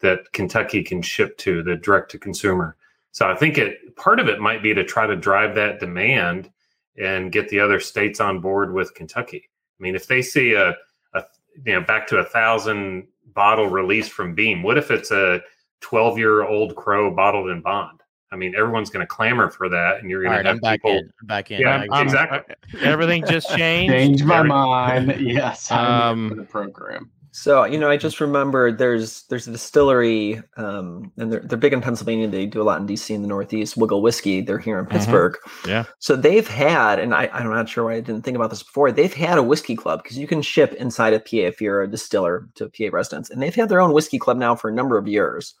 [0.00, 2.76] that Kentucky can ship to the direct to consumer.
[3.12, 6.50] So I think it part of it might be to try to drive that demand
[6.96, 9.48] and get the other states on board with Kentucky.
[9.78, 10.74] I mean, if they see a,
[11.14, 11.24] a
[11.64, 15.40] you know back to a thousand bottle release from Beam, what if it's a
[15.80, 17.99] twelve year old crow bottled in bond?
[18.32, 20.60] I mean, everyone's going to clamor for that, and you're going right, to have I'm
[20.60, 20.98] back people.
[20.98, 21.12] In.
[21.20, 21.60] I'm back in.
[21.60, 22.54] Yeah, I'm, exactly.
[22.80, 23.92] everything just changed.
[23.92, 25.16] Change my mind.
[25.20, 27.10] Yes, um, the program.
[27.32, 31.72] So you know, I just remembered there's there's a distillery, um, and they're they're big
[31.72, 32.26] in Pennsylvania.
[32.26, 33.76] They do a lot in DC in the Northeast.
[33.76, 34.40] Wigle Whiskey.
[34.40, 34.96] They're here in mm-hmm.
[34.96, 35.36] Pittsburgh.
[35.46, 35.68] Mm-hmm.
[35.68, 35.84] Yeah.
[35.98, 38.90] So they've had, and I I'm not sure why I didn't think about this before.
[38.90, 41.88] They've had a whiskey club because you can ship inside of PA if you're a
[41.88, 44.98] distiller to PA residents, and they've had their own whiskey club now for a number
[44.98, 45.54] of years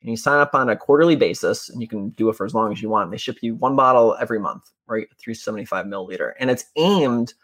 [0.00, 2.54] and you sign up on a quarterly basis and you can do it for as
[2.54, 3.10] long as you want.
[3.10, 5.08] They ship you one bottle every month, right?
[5.18, 6.32] 375 milliliter.
[6.38, 7.34] And it's aimed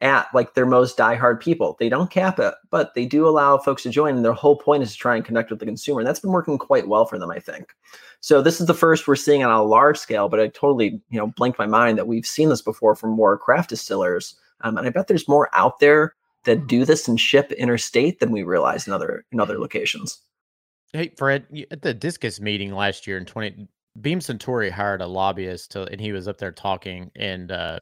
[0.00, 1.76] at like their most diehard people.
[1.78, 4.16] They don't cap it, but they do allow folks to join.
[4.16, 6.00] And their whole point is to try and connect with the consumer.
[6.00, 7.74] And that's been working quite well for them, I think.
[8.20, 11.18] So this is the first we're seeing on a large scale, but I totally, you
[11.18, 14.34] know, blinked my mind that we've seen this before from more craft distillers.
[14.62, 18.32] Um, and I bet there's more out there that do this and ship interstate than
[18.32, 20.20] we realize in other in other locations.
[20.92, 23.68] Hey, Fred, at the Discus meeting last year in 20,
[24.00, 27.10] Beam Suntory hired a lobbyist to, and he was up there talking.
[27.14, 27.78] And uh,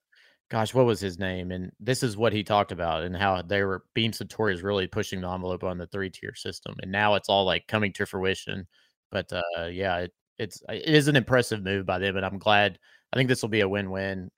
[0.50, 1.50] gosh, what was his name?
[1.50, 4.86] And this is what he talked about and how they were, Beam Suntory is really
[4.86, 6.74] pushing the envelope on the three tier system.
[6.82, 8.66] And now it's all like coming to fruition.
[9.10, 12.16] But uh, yeah, it, it's, it is an impressive move by them.
[12.16, 12.78] And I'm glad,
[13.12, 14.30] I think this will be a win win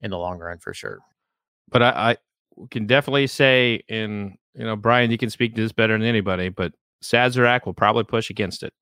[0.00, 1.00] in the long run for sure.
[1.68, 2.16] But I, I
[2.70, 6.48] can definitely say, in, you know, Brian, you can speak to this better than anybody,
[6.48, 8.72] but Sazerac will probably push against it.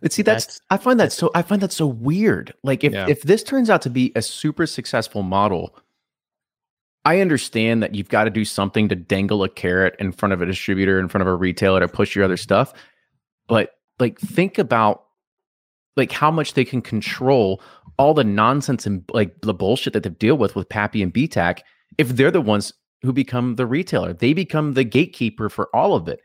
[0.00, 2.54] but see, that's, that's, I find that so I find that so weird.
[2.62, 3.06] Like if yeah.
[3.08, 5.76] if this turns out to be a super successful model,
[7.04, 10.40] I understand that you've got to do something to dangle a carrot in front of
[10.40, 12.72] a distributor, in front of a retailer to push your other stuff.
[13.48, 15.04] But like, think about
[15.96, 17.60] like how much they can control
[17.98, 21.60] all the nonsense and like the bullshit that they deal with with Pappy and BTAC
[21.98, 22.72] if they're the ones
[23.02, 24.12] who become the retailer.
[24.12, 26.20] They become the gatekeeper for all of it.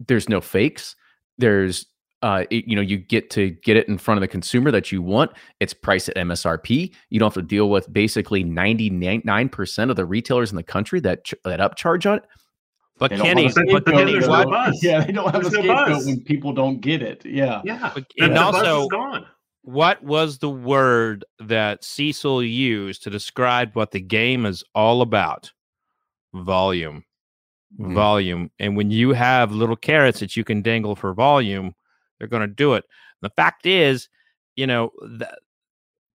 [0.00, 0.96] There's no fakes.
[1.38, 1.86] There's
[2.22, 4.90] uh, it, you know, you get to get it in front of the consumer that
[4.90, 5.30] you want.
[5.60, 6.90] It's priced at MSRP.
[7.10, 11.24] You don't have to deal with basically 99% of the retailers in the country that
[11.24, 12.24] ch- that upcharge on it.
[12.98, 13.84] But They don't Kenny, but.
[13.84, 14.82] Kenny, there's no buzz.
[14.82, 16.06] Yeah, they don't have There's a no scapegoat buzz.
[16.06, 17.26] when people don't get it.
[17.26, 17.60] Yeah.
[17.64, 17.90] Yeah.
[17.92, 18.88] But- The- and the also-
[19.62, 25.50] What was the word that Cecil used to describe what the game is all about?
[26.32, 27.04] Volume.
[27.80, 27.94] Mhm.
[27.94, 28.50] Volume.
[28.58, 31.74] And when you have little carrots that you can dangle for volume,
[32.18, 32.84] they're going to do it.
[33.22, 34.08] The fact is,
[34.56, 35.38] you know, that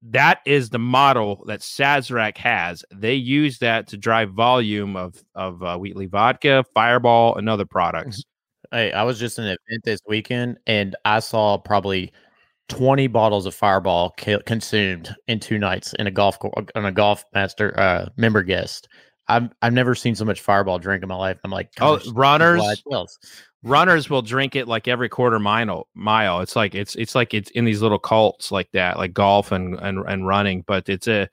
[0.03, 2.85] that is the model that Sazerac has.
[2.95, 8.23] They use that to drive volume of of uh, Wheatley vodka, Fireball, and other products.
[8.73, 12.13] Hey, I was just in an event this weekend and I saw probably
[12.69, 16.93] 20 bottles of Fireball ki- consumed in two nights in a golf co- on a
[16.93, 18.89] golf master uh, member guest.
[19.29, 21.39] I've I've never seen so much Fireball drink in my life.
[21.45, 22.61] I'm like, Oh, gosh, this is runners?
[22.61, 23.18] why it sells.
[23.62, 27.51] runners will drink it like every quarter mile mile it's like it's it's like it's
[27.53, 31.27] in these little cults like that like golf and and, and running but it's a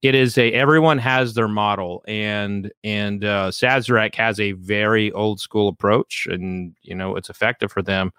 [0.00, 5.38] it is a everyone has their model and and uh Sazerac has a very old
[5.38, 8.10] school approach and you know it's effective for them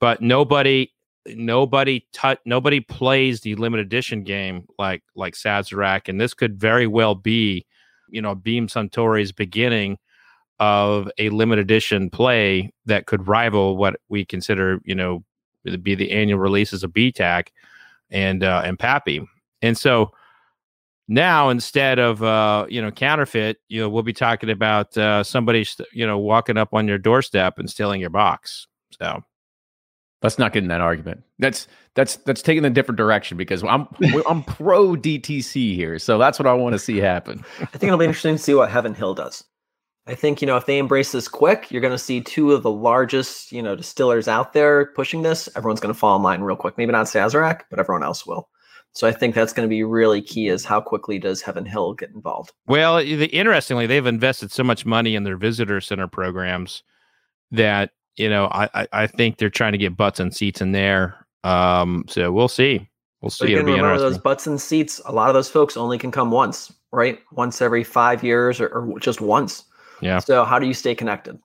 [0.00, 0.90] but nobody
[1.36, 6.88] nobody tut nobody plays the limited edition game like like Sazerac and this could very
[6.88, 7.64] well be
[8.10, 9.98] you know Beam Suntory's beginning
[10.60, 15.24] of a limited edition play that could rival what we consider, you know,
[15.82, 17.48] be the annual releases of BTAC
[18.10, 19.26] and uh, and Pappy.
[19.62, 20.12] And so
[21.06, 25.64] now instead of uh, you know counterfeit, you know, we'll be talking about uh, somebody
[25.64, 28.66] st- you know walking up on your doorstep and stealing your box.
[29.00, 29.22] So
[30.22, 31.22] Let's not get in that argument.
[31.38, 31.68] That's
[31.98, 33.88] that's that's taking a different direction because I'm
[34.28, 37.44] I'm pro DTC here, so that's what I want to see happen.
[37.60, 39.42] I think it'll be interesting to see what Heaven Hill does.
[40.06, 42.62] I think you know if they embrace this quick, you're going to see two of
[42.62, 45.48] the largest you know distillers out there pushing this.
[45.56, 46.78] Everyone's going to fall in line real quick.
[46.78, 48.48] Maybe not Sazerac, but everyone else will.
[48.92, 50.46] So I think that's going to be really key.
[50.46, 52.52] Is how quickly does Heaven Hill get involved?
[52.68, 56.84] Well, the, interestingly, they've invested so much money in their visitor center programs
[57.50, 60.70] that you know I, I, I think they're trying to get butts and seats in
[60.70, 61.26] there.
[61.44, 62.88] Um, so we'll see.
[63.20, 63.46] We'll see.
[63.46, 64.10] again, It'll be remember interesting.
[64.12, 65.00] those butts and seats.
[65.06, 67.18] A lot of those folks only can come once, right?
[67.32, 69.64] Once every five years, or, or just once.
[70.00, 70.18] Yeah.
[70.18, 71.38] So how do you stay connected?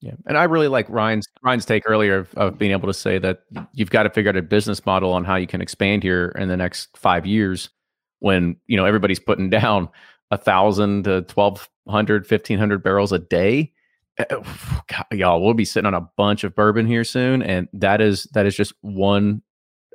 [0.00, 3.18] Yeah, and I really like Ryan's Ryan's take earlier of, of being able to say
[3.18, 6.34] that you've got to figure out a business model on how you can expand here
[6.38, 7.70] in the next five years.
[8.18, 9.88] When you know everybody's putting down
[10.30, 13.72] a thousand to 1,200, 1,500 barrels a day,
[14.18, 18.24] God, y'all, we'll be sitting on a bunch of bourbon here soon, and that is
[18.32, 19.42] that is just one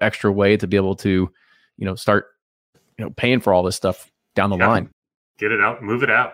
[0.02, 1.10] extra way to be able to,
[1.78, 2.28] you know, start
[2.98, 4.68] you know paying for all this stuff down the Yeah.
[4.68, 4.90] line.
[5.40, 6.34] Get it out, move it out.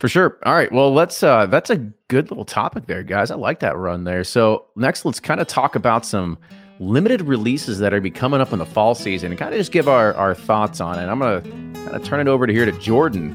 [0.00, 0.38] For sure.
[0.44, 0.70] All right.
[0.70, 1.76] Well, let's uh that's a
[2.08, 3.30] good little topic there, guys.
[3.30, 4.22] I like that run there.
[4.24, 6.38] So next let's kind of talk about some
[6.78, 9.72] limited releases that are be coming up in the fall season and kind of just
[9.72, 11.08] give our, our thoughts on it.
[11.08, 11.40] I'm gonna
[11.74, 13.34] kind of turn it over to here to Jordan.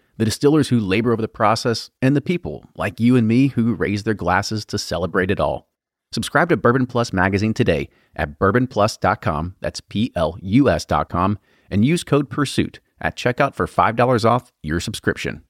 [0.21, 3.73] the distillers who labor over the process, and the people like you and me who
[3.73, 5.67] raise their glasses to celebrate it all.
[6.11, 11.39] Subscribe to Bourbon Plus magazine today at bourbonplus.com, that's P L U S.com,
[11.71, 15.41] and use code PURSUIT at checkout for $5 off your subscription.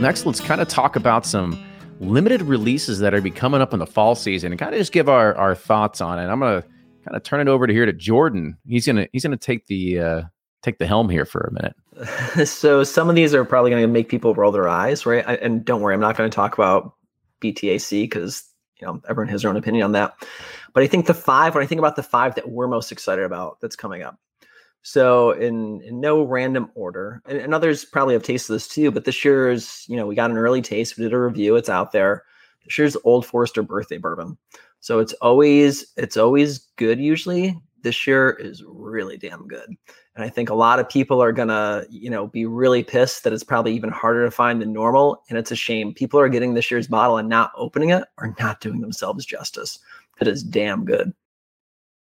[0.00, 1.62] Next, let's kind of talk about some
[2.00, 4.92] limited releases that are be coming up in the fall season and kind of just
[4.92, 6.28] give our, our thoughts on it.
[6.28, 6.68] I'm going to
[7.08, 8.56] kind of turn it over to here to Jordan.
[8.66, 10.22] He's to he's to take the uh,
[10.62, 12.46] take the helm here for a minute.
[12.48, 15.24] so some of these are probably to make people roll their eyes, right?
[15.26, 16.94] I, and don't worry, I'm not to talk about
[17.40, 18.44] BTAC because
[18.80, 20.14] you know everyone has their own opinion on that.
[20.74, 23.24] But I think the five, when I think about the five that we're most excited
[23.24, 24.18] about that's coming up.
[24.82, 29.04] So in, in no random order, and, and others probably have tasted this too, but
[29.04, 30.96] this year's, you know, we got an early taste.
[30.96, 31.56] We did a review.
[31.56, 32.24] It's out there.
[32.64, 34.38] This year's Old Forester birthday bourbon.
[34.80, 37.58] So it's always it's always good usually.
[37.82, 39.68] This year is really damn good.
[40.14, 43.32] And I think a lot of people are gonna, you know, be really pissed that
[43.32, 45.22] it's probably even harder to find than normal.
[45.28, 45.94] And it's a shame.
[45.94, 49.78] People are getting this year's bottle and not opening it or not doing themselves justice.
[50.20, 51.12] It is damn good.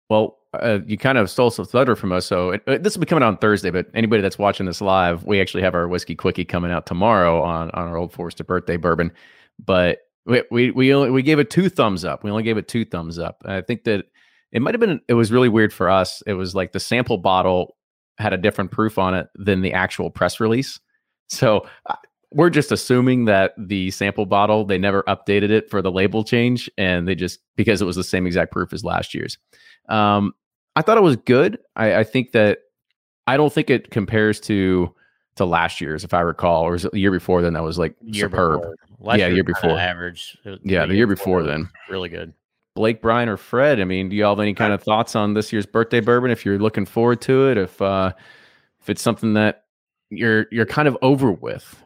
[0.08, 2.24] Well, uh, you kind of stole some thunder from us.
[2.24, 4.80] So it, it, this will be coming out on Thursday, but anybody that's watching this
[4.80, 8.44] live, we actually have our whiskey quickie coming out tomorrow on on our Old Forester
[8.44, 9.12] birthday bourbon.
[9.64, 12.24] But we we we, only, we gave it two thumbs up.
[12.24, 13.42] We only gave it two thumbs up.
[13.44, 14.06] I think that
[14.52, 15.00] it might have been.
[15.08, 16.22] It was really weird for us.
[16.26, 17.76] It was like the sample bottle
[18.18, 20.80] had a different proof on it than the actual press release.
[21.28, 21.96] So uh,
[22.32, 26.70] we're just assuming that the sample bottle they never updated it for the label change,
[26.76, 29.38] and they just because it was the same exact proof as last year's.
[29.88, 30.32] Um,
[30.74, 31.58] I thought it was good.
[31.74, 32.58] I, I think that
[33.26, 34.94] I don't think it compares to
[35.36, 37.78] to last year's, if I recall, or was it the year before then that was
[37.78, 38.60] like Year superb.
[38.60, 38.76] before.
[38.98, 39.78] Last Yeah, year year before.
[39.78, 40.38] average.
[40.62, 41.68] Yeah, the year before then.
[41.88, 42.32] really good.
[42.74, 43.80] Blake, Brian, or Fred?
[43.80, 46.30] I mean, do you all have any kind of thoughts on this year's birthday bourbon?
[46.30, 48.12] If you're looking forward to it, if uh,
[48.80, 49.64] if it's something that
[50.10, 51.82] you're you're kind of over with.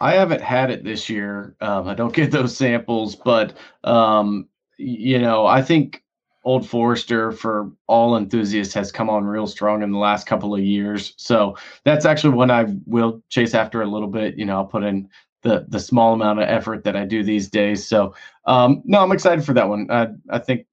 [0.00, 1.56] I haven't had it this year.
[1.60, 6.04] Um, I don't get those samples, but um, you know, I think
[6.44, 10.60] Old Forester for all enthusiasts has come on real strong in the last couple of
[10.60, 11.14] years.
[11.16, 14.38] So that's actually one I will chase after a little bit.
[14.38, 15.08] You know, I'll put in
[15.42, 17.86] the the small amount of effort that I do these days.
[17.86, 18.14] So
[18.44, 19.90] um, no, I'm excited for that one.
[19.90, 20.66] I I think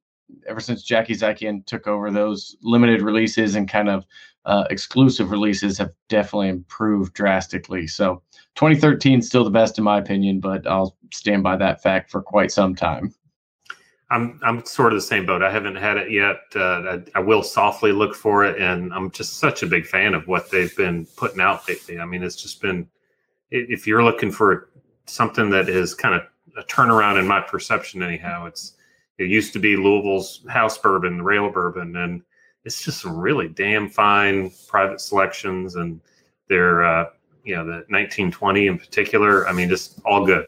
[0.48, 4.06] ever since Jackie Zykan took over, those limited releases and kind of
[4.46, 7.88] uh, exclusive releases have definitely improved drastically.
[7.88, 8.22] So
[8.56, 12.22] 2013 is still the best in my opinion, but I'll stand by that fact for
[12.22, 13.14] quite some time.
[14.12, 15.42] I'm I'm sort of the same boat.
[15.42, 16.38] I haven't had it yet.
[16.56, 20.14] Uh, I, I will softly look for it, and I'm just such a big fan
[20.14, 22.00] of what they've been putting out lately.
[22.00, 22.88] I mean, it's just been.
[23.56, 24.70] If you're looking for
[25.06, 26.22] something that is kind of
[26.58, 28.74] a turnaround in my perception, anyhow, it's
[29.18, 32.22] it used to be Louisville's house bourbon, the rail bourbon, and
[32.66, 36.02] it's just some really damn fine private selections, and
[36.50, 37.06] they're uh,
[37.44, 39.48] you know the 1920 in particular.
[39.48, 40.46] I mean, just all good.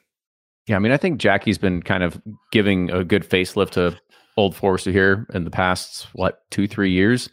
[0.67, 3.97] Yeah, I mean, I think Jackie's been kind of giving a good facelift to
[4.35, 7.29] Old Forester here in the past what two three years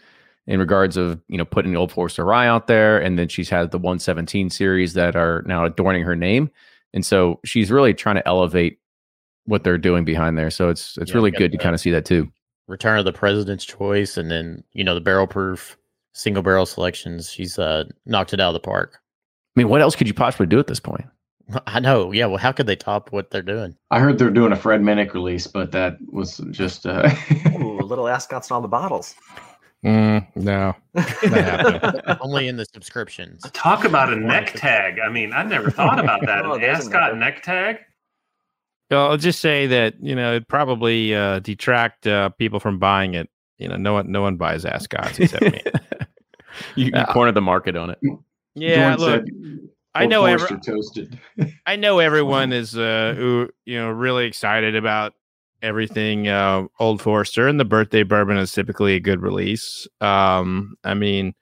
[0.46, 3.48] in regards of you know putting the Old Forester Rye out there, and then she's
[3.48, 6.50] had the 117 series that are now adorning her name,
[6.92, 8.78] and so she's really trying to elevate
[9.46, 10.50] what they're doing behind there.
[10.50, 12.30] So it's it's Yeah, really good to kind of see that too.
[12.66, 15.76] Return of the President's Choice, and then you know the barrel proof
[16.12, 17.30] single barrel selections.
[17.30, 19.00] She's uh knocked it out of the park.
[19.56, 21.04] I mean, what else could you possibly do at this point?
[21.66, 22.12] I know.
[22.12, 22.26] Yeah.
[22.26, 23.76] Well, how could they top what they're doing?
[23.90, 27.08] I heard they're doing a Fred Minnick release, but that was just uh,
[27.48, 29.14] Ooh, little ascots and all the bottles.
[29.84, 30.74] Mm, no.
[32.20, 33.42] Only in the subscriptions.
[33.52, 34.98] Talk about a neck tag.
[34.98, 36.44] I mean, I never thought about that.
[36.46, 37.78] Oh, An there's a ascot neck tag.
[38.90, 43.14] Well, I'll just say that you know it probably uh, detract uh, people from buying
[43.14, 43.28] it.
[43.58, 45.60] You know, no one no one buys ascots except me.
[46.76, 47.06] you, you Yeah.
[47.12, 47.98] cornered the market on it.
[48.54, 51.18] Yeah, Jordan look, said, I know every, toasted.
[51.66, 55.14] I know everyone is uh who, you know really excited about
[55.64, 59.88] everything uh Old Forester and the birthday bourbon is typically a good release.
[60.00, 61.34] Um I mean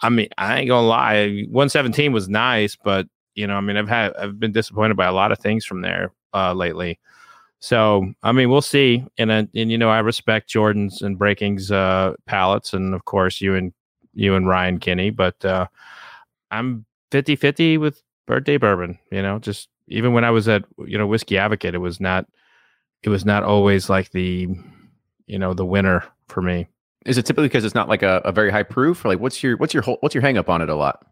[0.00, 3.88] I mean I ain't gonna lie 117 was nice but you know I mean I've
[3.88, 6.98] had I've been disappointed by a lot of things from there uh lately.
[7.60, 12.14] So I mean we'll see and and you know I respect Jordan's and Breaking's uh
[12.26, 13.72] palates and of course you and
[14.12, 15.66] you and Ryan Kinney but uh
[16.50, 21.06] I'm 50-50 with birthday bourbon you know just even when i was at you know
[21.06, 22.24] whiskey advocate it was not
[23.02, 24.48] it was not always like the
[25.26, 26.68] you know the winner for me
[27.06, 29.42] Is it typically because it's not like a, a very high proof, or like what's
[29.42, 31.04] your what's your whole, what's your hang up on it a lot?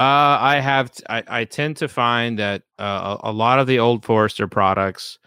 [0.00, 3.68] uh i have t- I, I tend to find that uh, a, a lot of
[3.68, 5.20] the old forester products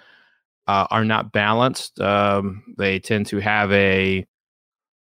[0.67, 1.99] uh, are not balanced.
[1.99, 4.25] Um, they tend to have a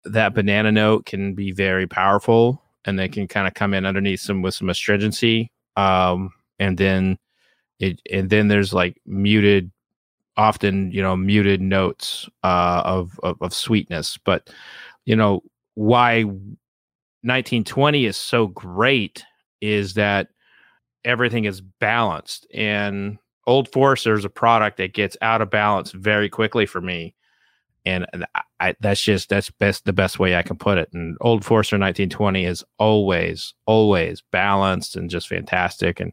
[0.05, 4.21] that banana note can be very powerful, and they can kind of come in underneath
[4.21, 5.51] some with some astringency.
[5.77, 7.19] Um, and then
[7.79, 9.71] it and then there's like muted,
[10.37, 14.19] often you know muted notes uh, of, of of sweetness.
[14.25, 14.51] But
[15.05, 15.43] you know
[15.75, 19.25] why 1920 is so great
[19.61, 20.29] is that
[21.05, 26.29] everything is balanced and Old Forester is a product that gets out of balance very
[26.29, 27.15] quickly for me,
[27.85, 28.07] and
[28.61, 30.89] I, that's just that's best the best way I can put it.
[30.93, 35.99] And Old Forester 1920 is always always balanced and just fantastic.
[35.99, 36.13] And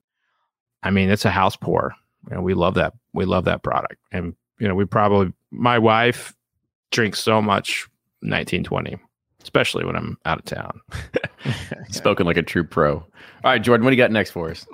[0.82, 1.94] I mean, it's a house pour.
[2.30, 2.94] You know, we love that.
[3.14, 3.98] We love that product.
[4.12, 6.34] And you know, we probably my wife
[6.92, 7.88] drinks so much
[8.22, 8.98] 1920,
[9.42, 10.82] especially when I'm out of town.
[11.90, 12.96] Spoken like a true pro.
[12.96, 13.06] All
[13.44, 14.66] right, Jordan, what do you got next for us?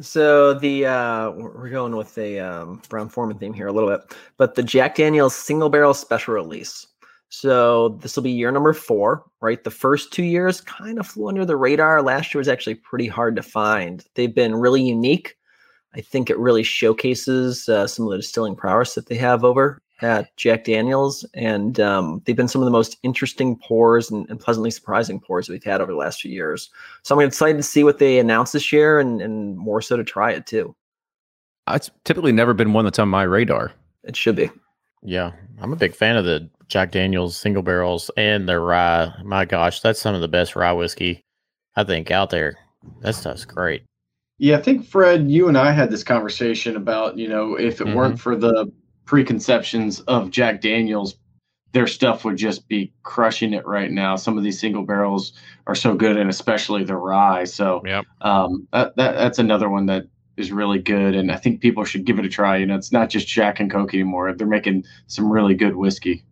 [0.00, 4.00] So the uh, we're going with the um, Brown Forman theme here a little bit,
[4.36, 6.86] but the Jack Daniel's single barrel special release.
[7.28, 9.62] So this will be year number four, right?
[9.62, 12.02] The first two years kind of flew under the radar.
[12.02, 14.04] Last year was actually pretty hard to find.
[14.14, 15.36] They've been really unique.
[15.94, 19.80] I think it really showcases uh, some of the distilling prowess that they have over
[20.02, 24.40] at Jack Daniels, and um, they've been some of the most interesting pours and, and,
[24.40, 26.68] pleasantly surprising pours we've had over the last few years.
[27.02, 30.04] So I'm excited to see what they announce this year, and, and more so to
[30.04, 30.74] try it too.
[31.70, 33.72] It's typically never been one that's on my radar.
[34.02, 34.50] It should be.
[35.02, 39.12] Yeah, I'm a big fan of the Jack Daniels single barrels and their rye.
[39.22, 41.20] My gosh, that's some of the best rye whiskey
[41.76, 42.56] I think out there.
[43.00, 43.84] That stuff's great.
[44.38, 47.84] Yeah, I think Fred, you and I had this conversation about, you know, if it
[47.84, 47.96] mm-hmm.
[47.96, 48.72] weren't for the
[49.04, 51.16] preconceptions of Jack Daniels,
[51.72, 54.16] their stuff would just be crushing it right now.
[54.16, 55.32] Some of these single barrels
[55.66, 57.44] are so good, and especially the rye.
[57.44, 58.04] So, yep.
[58.20, 60.06] um, that, that that's another one that
[60.36, 62.56] is really good, and I think people should give it a try.
[62.56, 66.24] You know, it's not just Jack and Coke anymore; they're making some really good whiskey.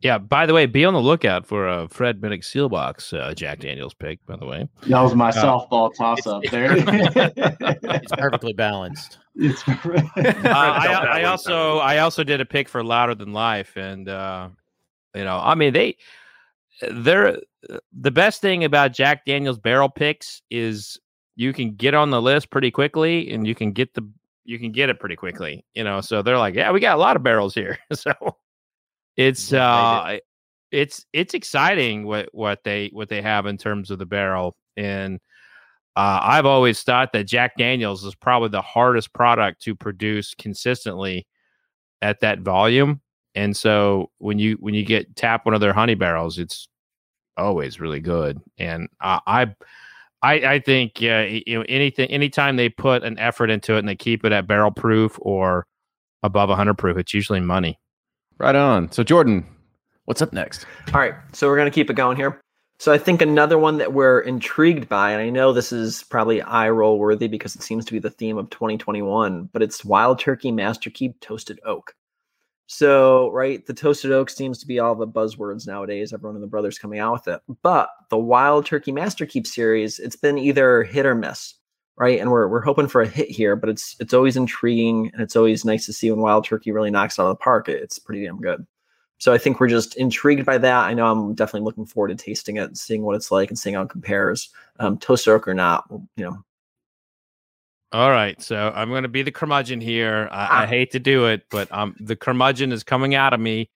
[0.00, 0.18] Yeah.
[0.18, 3.94] By the way, be on the lookout for a Fred Minnick Seelbach's uh, Jack Daniels
[3.94, 4.24] pick.
[4.26, 6.74] By the way, that was my uh, softball toss up there.
[6.76, 9.18] it's perfectly balanced.
[9.34, 10.02] It's uh,
[10.44, 14.48] I, I, also I also did a pick for Louder Than Life, and uh,
[15.14, 15.96] you know, I mean they
[16.90, 17.38] they're
[17.92, 20.98] the best thing about Jack Daniels barrel picks is
[21.36, 24.08] you can get on the list pretty quickly, and you can get the
[24.44, 25.64] you can get it pretty quickly.
[25.74, 28.12] You know, so they're like, yeah, we got a lot of barrels here, so
[29.16, 30.18] it's uh
[30.70, 35.20] it's it's exciting what what they what they have in terms of the barrel and
[35.96, 41.26] uh, I've always thought that Jack Daniels is probably the hardest product to produce consistently
[42.02, 43.00] at that volume.
[43.34, 46.68] And so when you when you get tap one of their honey barrels, it's
[47.38, 48.40] always really good.
[48.58, 49.54] And uh, I
[50.22, 53.88] I I think uh, you know anything anytime they put an effort into it and
[53.88, 55.66] they keep it at barrel proof or
[56.22, 57.78] above 100 proof, it's usually money.
[58.38, 58.92] Right on.
[58.92, 59.46] So Jordan,
[60.04, 60.66] what's up next?
[60.92, 62.40] All right, so we're gonna keep it going here.
[62.78, 66.42] So I think another one that we're intrigued by, and I know this is probably
[66.42, 70.18] eye roll worthy because it seems to be the theme of 2021, but it's Wild
[70.18, 71.94] Turkey Master Toasted Oak.
[72.68, 76.12] So, right, the toasted oak seems to be all the buzzwords nowadays.
[76.12, 77.40] Everyone and the brothers coming out with it.
[77.62, 81.54] But the Wild Turkey Master Keep series, it's been either hit or miss,
[81.96, 82.20] right?
[82.20, 85.36] And we're we're hoping for a hit here, but it's it's always intriguing and it's
[85.36, 87.68] always nice to see when Wild Turkey really knocks out of the park.
[87.68, 88.66] It's pretty damn good.
[89.18, 90.84] So I think we're just intrigued by that.
[90.84, 93.74] I know I'm definitely looking forward to tasting it, seeing what it's like, and seeing
[93.74, 94.50] how it compares.
[94.78, 96.44] Um, toast oak or not, you know.
[97.92, 100.28] All right, so I'm going to be the curmudgeon here.
[100.30, 100.60] I, ah.
[100.62, 103.70] I hate to do it, but um, the curmudgeon is coming out of me.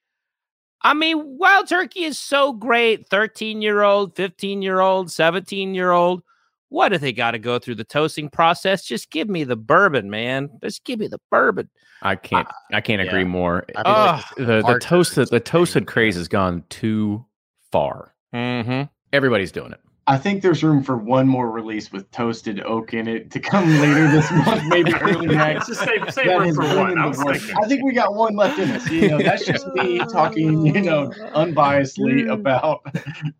[0.82, 3.08] I mean, wild turkey is so great.
[3.08, 6.22] 13 year old, 15 year old, 17 year old.
[6.70, 8.84] What do they got to go through the toasting process?
[8.84, 10.48] Just give me the bourbon, man.
[10.62, 11.68] Just give me the bourbon.
[12.02, 12.48] I can't.
[12.48, 13.66] Uh, I can't agree more.
[13.74, 17.24] Uh, the the toasted the toasted craze has gone too
[17.70, 18.14] far.
[18.34, 18.84] Mm-hmm.
[19.12, 19.80] Everybody's doing it.
[20.06, 23.68] I think there's room for one more release with toasted oak in it to come
[23.80, 25.68] later this month, maybe early next.
[25.68, 26.98] Just save, save room for one.
[26.98, 28.90] I, I, think we got one left in us.
[28.90, 32.80] You know, that's just me talking, you know, unbiasedly about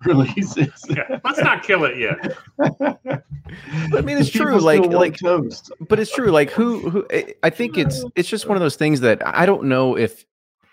[0.05, 0.85] releases.
[0.89, 2.37] Yeah, let's not kill it yet.
[3.93, 4.61] I mean, it's true.
[4.61, 5.73] Like, like toast.
[5.81, 6.31] But it's true.
[6.31, 7.07] Like, who, who?
[7.43, 10.25] I think it's it's just one of those things that I don't know if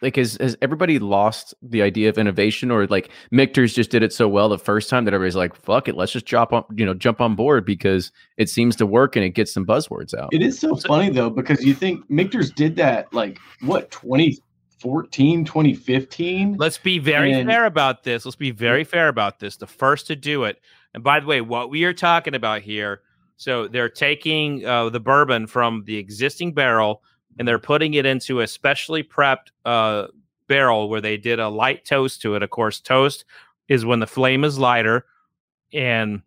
[0.02, 4.14] like has has everybody lost the idea of innovation or like Michter's just did it
[4.14, 6.86] so well the first time that everybody's like fuck it let's just jump on you
[6.86, 10.30] know jump on board because it seems to work and it gets some buzzwords out.
[10.32, 16.56] It is so funny though because you think Michter's did that like what 2014 2015
[16.58, 18.26] Let's be very and, fair about this.
[18.26, 19.58] Let's be very fair about this.
[19.58, 20.62] The first to do it.
[20.94, 23.02] And by the way, what we are talking about here
[23.38, 27.04] so they're taking uh, the bourbon from the existing barrel
[27.38, 30.08] and they're putting it into a specially prepped uh,
[30.48, 32.44] barrel where they did a light toast to it.
[32.44, 33.26] Of course, toast
[33.68, 35.06] is when the flame is lighter,
[35.74, 36.22] and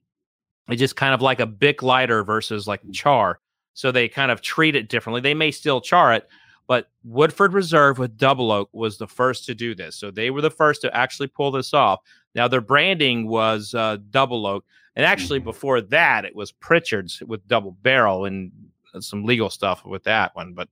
[0.68, 3.40] it's just kind of like a bic lighter versus like char.
[3.74, 5.20] So they kind of treat it differently.
[5.20, 6.28] They may still char it,
[6.66, 9.96] but Woodford Reserve with Double Oak was the first to do this.
[9.96, 12.00] So they were the first to actually pull this off.
[12.34, 15.48] Now their branding was uh, Double Oak, and actually Mm-hmm.
[15.48, 18.52] before that it was Prichard's with Double Barrel and
[19.00, 20.54] some legal stuff with that one.
[20.54, 20.68] But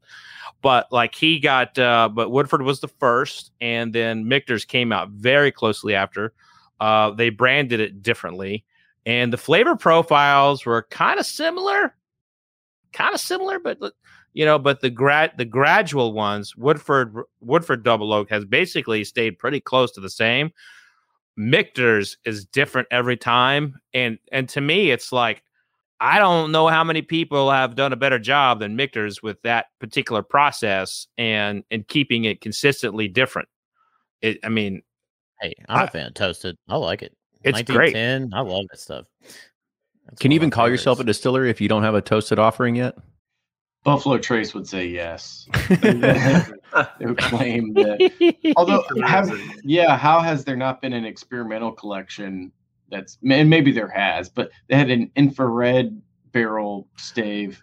[0.63, 5.11] but like he got, uh, but Woodford was the first, and then Michter's came out
[5.11, 6.33] very closely after.
[6.81, 8.65] Uh, they branded it differently,
[9.07, 11.95] and the flavor profiles were kind of similar,
[12.93, 13.79] kind of similar, but
[14.35, 19.39] you know, but the grad the gradual ones, Woodford Woodford Double Oak has basically stayed
[19.39, 20.53] pretty close to the same.
[21.37, 25.43] Michter's is different every time, and and to me, it's like
[26.01, 29.67] I don't know how many people have done a better job than Michter's with that
[29.81, 33.49] particular process and and keeping it consistently different.
[34.23, 34.83] It, I mean,
[35.41, 36.57] Hey, I'm a I- fan of toasted.
[36.69, 37.17] I like it.
[37.45, 37.97] It's great.
[37.97, 39.07] I love that stuff.
[40.07, 41.19] That's Can you even call yourself a favorites.
[41.19, 42.97] distillery if you don't have a toasted offering yet?
[43.85, 45.47] Buffalo Trace would say yes.
[45.69, 48.53] they would claim that.
[48.57, 49.31] Although, have,
[49.63, 52.51] yeah, how has there not been an experimental collection
[52.91, 56.01] that's, and maybe there has, but they had an infrared
[56.33, 57.61] barrel stave,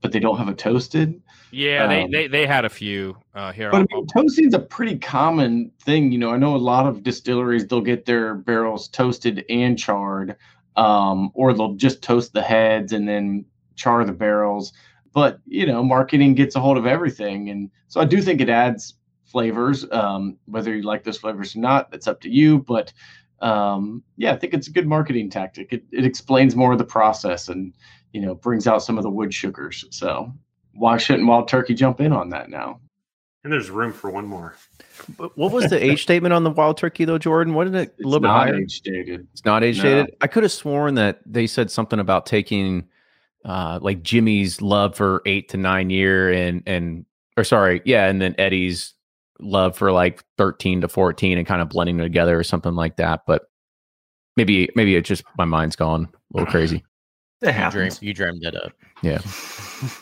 [0.00, 1.20] but they don't have a toasted.
[1.50, 3.70] yeah, they, Um, they they had a few uh, here.
[3.70, 6.12] But I mean, toasting's a pretty common thing.
[6.12, 10.36] You know, I know a lot of distilleries they'll get their barrels toasted and charred,
[10.76, 13.44] um, or they'll just toast the heads and then
[13.76, 14.72] char the barrels.
[15.12, 18.50] But you know, marketing gets a hold of everything, and so I do think it
[18.50, 19.84] adds flavors.
[19.90, 22.58] Um, whether you like those flavors or not, that's up to you.
[22.58, 22.92] But
[23.40, 25.72] um, yeah, I think it's a good marketing tactic.
[25.72, 27.72] It, it explains more of the process and
[28.12, 29.84] you know brings out some of the wood sugars.
[29.90, 30.32] So
[30.74, 32.80] why shouldn't Wild Turkey jump in on that now?
[33.44, 34.56] And there's room for one more.
[35.16, 37.54] But what was the age statement on the wild turkey though, Jordan?
[37.54, 38.56] What did it a It's little bit not higher?
[38.56, 39.26] age dated.
[39.32, 40.06] It's not age No.
[40.20, 42.88] I could have sworn that they said something about taking
[43.44, 48.20] uh like Jimmy's love for eight to nine year and and or sorry, yeah, and
[48.20, 48.94] then Eddie's
[49.40, 52.96] love for like 13 to 14 and kind of blending them together or something like
[52.96, 53.22] that.
[53.26, 53.48] But
[54.36, 56.84] maybe maybe it's just my mind's gone a little crazy.
[57.40, 57.98] It You happens.
[58.00, 58.72] dreamed, you dreamed it up.
[59.00, 59.20] Yeah.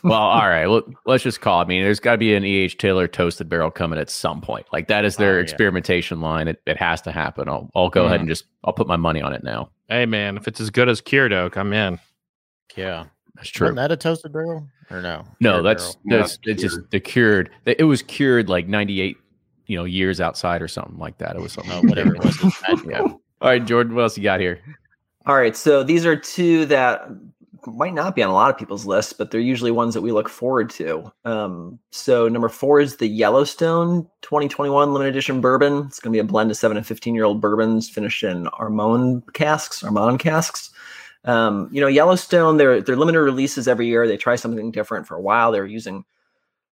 [0.02, 0.66] Well, all right.
[0.66, 1.60] Well, let's just call.
[1.60, 1.64] it.
[1.64, 4.64] I mean, there's got to be an EH Taylor toasted barrel coming at some point.
[4.72, 5.42] Like that is their Oh, yeah.
[5.42, 6.48] experimentation line.
[6.48, 7.46] It, it has to happen.
[7.46, 9.68] I'll I'll go ahead and just I'll put my money on it now.
[9.90, 11.98] hey man, if it's as good as cured oak, I'm in.
[12.74, 13.04] Yeah.
[13.34, 13.66] That's true.
[13.66, 14.66] Wasn't that a toasted barrel?
[14.90, 15.24] Or no?
[15.40, 16.00] No, Cured that's barrel?
[16.04, 17.50] No, that's it's just the cured.
[17.66, 19.18] It was cured like 98,
[19.66, 21.36] you know, years outside or something like that.
[21.36, 21.82] It was something.
[21.82, 22.36] no, whatever it was.
[22.36, 22.90] it was magical.
[22.90, 23.00] Yeah.
[23.00, 23.94] All right, Jordan.
[23.94, 24.60] What else you got here?
[25.26, 27.08] All right, so these are two that
[27.66, 30.12] might not be on a lot of people's lists, but they're usually ones that we
[30.12, 31.10] look forward to.
[31.24, 35.84] Um, so number four is the Yellowstone 2021 limited edition bourbon.
[35.86, 38.44] It's going to be a blend of seven and 15 year old bourbons finished in
[38.46, 40.70] Armone casks, Armand casks.
[41.24, 44.06] Um, you know, Yellowstone, they're they're limited releases every year.
[44.06, 45.50] They try something different for a while.
[45.50, 46.04] They're using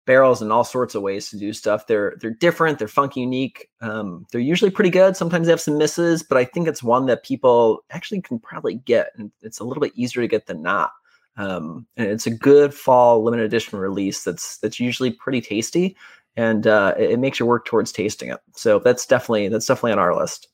[0.08, 1.86] barrels and all sorts of ways to do stuff.
[1.86, 2.78] They're they're different.
[2.78, 3.68] They're funky, unique.
[3.82, 5.16] Um, they're usually pretty good.
[5.16, 8.76] Sometimes they have some misses, but I think it's one that people actually can probably
[8.76, 10.92] get, and it's a little bit easier to get than not.
[11.36, 14.24] Um, and it's a good fall limited edition release.
[14.24, 15.94] That's that's usually pretty tasty,
[16.36, 18.40] and uh, it, it makes you work towards tasting it.
[18.56, 20.48] So that's definitely that's definitely on our list.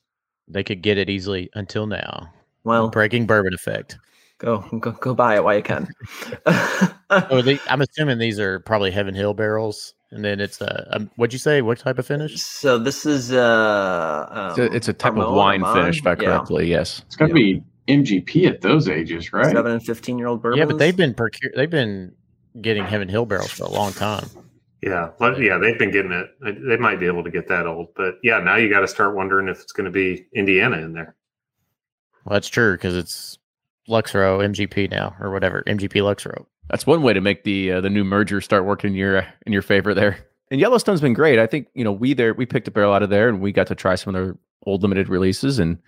[0.49, 2.29] They could get it easily until now.
[2.65, 3.99] Well, Breaking bourbon effect.
[4.45, 5.89] Go go go buy it while you can.
[7.11, 11.09] Oh, they, I'm assuming these are probably Heaven Hill barrels, and then it's uh, um,
[11.15, 11.63] what'd you say?
[11.63, 12.43] What type of finish?
[12.43, 15.85] so this is uh, um, It's a, it's a type of wine Armand?
[15.85, 16.17] finish, if I Yeah.
[16.17, 16.67] correctly.
[16.69, 17.03] Yes.
[17.07, 19.47] It's got to be MGP at those ages, right?
[19.53, 20.59] seven and fifteen year old bourbons.
[20.59, 22.13] Yeah, but they've been procure- they've been
[22.61, 24.27] getting Heaven Hill barrels for a long time.
[24.83, 26.27] Yeah, but yeah, they've been getting it.
[26.43, 28.89] They- They might be able to get that old, but yeah, now you got to
[28.89, 31.15] start wondering if it's going to be Indiana in there.
[32.25, 33.39] Well, that's true because it's
[33.89, 36.47] Luxco MGP now or whatever MGP Luxco.
[36.71, 39.53] That's one way to make the uh, the new merger start working in your in
[39.53, 40.19] your favor there.
[40.51, 41.39] And Yellowstone's been great.
[41.39, 43.53] I think you know we there we picked a barrel out of there and we
[43.53, 45.79] got to try some of their old limited releases and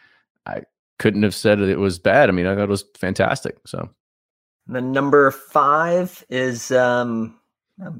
[0.47, 0.63] I
[0.99, 2.29] couldn't have said it was bad.
[2.29, 3.57] I mean, I thought it was fantastic.
[3.67, 3.89] So
[4.67, 7.39] The number five is um,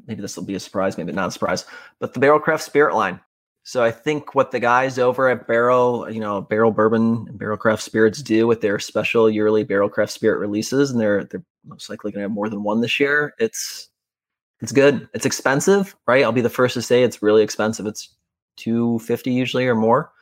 [0.07, 1.65] maybe this will be a surprise, maybe not a surprise,
[1.99, 3.21] but the Barrelcraft Spirit line.
[3.67, 7.81] So I think what the guys over at Barrel, you know, Barrell Bourbon and Barrelcraft
[7.81, 12.21] Spirits do with their special yearly Barrelcraft Spirit releases, and they're they're most likely going
[12.21, 13.35] to have more than one this year.
[13.41, 13.89] It's
[14.61, 15.09] it's good.
[15.15, 16.23] It's expensive, right?
[16.23, 17.87] I'll be the first to say it's really expensive.
[17.87, 18.15] It's
[18.57, 20.13] two fifty usually or more,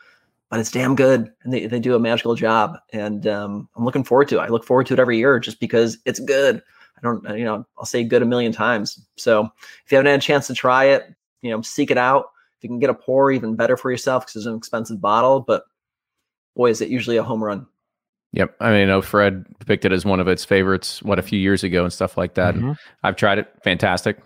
[0.48, 2.78] but it's damn good, and they they do a magical job.
[2.94, 4.44] And um, I'm looking forward to it.
[4.44, 6.62] I look forward to it every year just because it's good.
[6.96, 9.06] I don't, you know, I'll say good a million times.
[9.16, 9.50] So
[9.84, 12.28] if you haven't had a chance to try it, you know, seek it out.
[12.64, 15.40] If you can get a pour, even better for yourself because it's an expensive bottle.
[15.40, 15.64] But
[16.56, 17.66] boy, is it usually a home run.
[18.32, 18.56] Yep.
[18.58, 21.38] I mean, I know Fred picked it as one of its favorites, what, a few
[21.38, 22.54] years ago and stuff like that.
[22.54, 22.78] Mhm.
[23.02, 23.52] I've tried it.
[23.62, 24.18] Fantastic.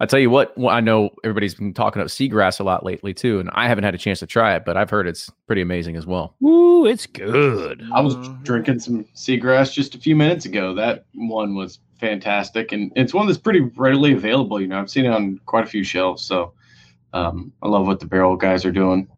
[0.00, 3.38] I tell you what, I know everybody's been talking about seagrass a lot lately too,
[3.38, 5.96] and I haven't had a chance to try it, but I've heard it's pretty amazing
[5.96, 6.34] as well.
[6.42, 7.86] Ooh, it's good.
[7.92, 10.74] I was drinking some seagrass just a few minutes ago.
[10.74, 14.58] That one was fantastic, and it's one that's pretty readily available.
[14.60, 16.54] You know, I've seen it on quite a few shelves, so
[17.14, 19.08] um, I love what the barrel guys are doing.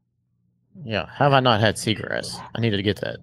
[0.84, 1.07] Yeah.
[1.14, 2.38] Have I not had seagrass?
[2.55, 3.16] I needed to get that.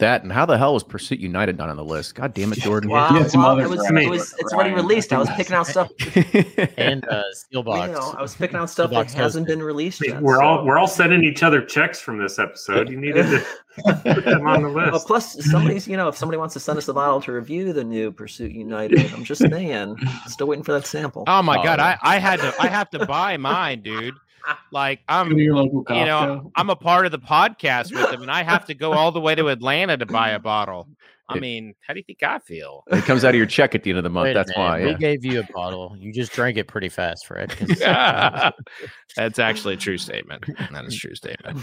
[0.00, 2.14] That and how the hell was Pursuit United not on the list?
[2.14, 2.90] God damn it, Jordan.
[2.90, 5.12] Wow, had some well, other it was, it was, it's already released.
[5.12, 5.90] I was picking out stuff.
[6.76, 7.88] And uh, steel box.
[7.88, 9.58] you know, I was picking out stuff that hasn't toasted.
[9.58, 10.20] been released yet.
[10.22, 12.88] we're all we're all sending each other checks from this episode.
[12.88, 13.44] You needed to
[13.84, 15.06] put them on the Well, list.
[15.06, 17.84] plus, somebody's, you know, if somebody wants to send us a bottle to review the
[17.84, 19.96] new Pursuit United, I'm just saying,
[20.26, 21.24] still waiting for that sample.
[21.26, 21.98] Oh my Oh, god, yeah.
[22.02, 24.14] I, I had to I have to buy mine, dude.
[24.72, 26.52] Like I'm your local you know, Costco.
[26.54, 29.20] I'm a part of the podcast with them, and I have to go all the
[29.20, 30.86] way to Atlanta to buy a bottle.
[31.28, 32.84] I It- mean, how do you think I feel?
[32.88, 34.26] it comes out of your check at the end of the month.
[34.26, 34.84] Wait That's minute, why.
[34.84, 35.96] We gave you a bottle.
[35.98, 37.50] You just drank it pretty fast, Fred.
[37.50, 37.78] 'cause-
[39.16, 40.44] That's actually a true statement.
[40.72, 41.58] That is a true statement.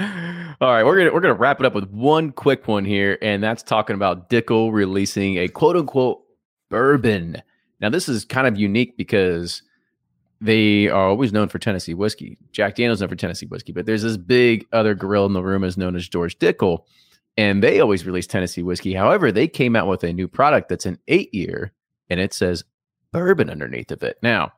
[0.60, 3.42] All right, we're gonna we're gonna wrap it up with one quick one here, and
[3.42, 6.22] that's talking about Dickel releasing a quote unquote
[6.68, 7.42] bourbon.
[7.80, 9.62] Now, this is kind of unique because
[10.40, 12.38] they are always known for Tennessee whiskey.
[12.52, 15.64] Jack Daniels known for Tennessee whiskey, but there's this big other gorilla in the room
[15.64, 16.84] is known as George Dickel,
[17.36, 18.94] and they always release Tennessee whiskey.
[18.94, 21.72] However, they came out with a new product that's an eight year,
[22.08, 22.64] and it says
[23.12, 24.18] bourbon underneath of it.
[24.22, 24.52] Now,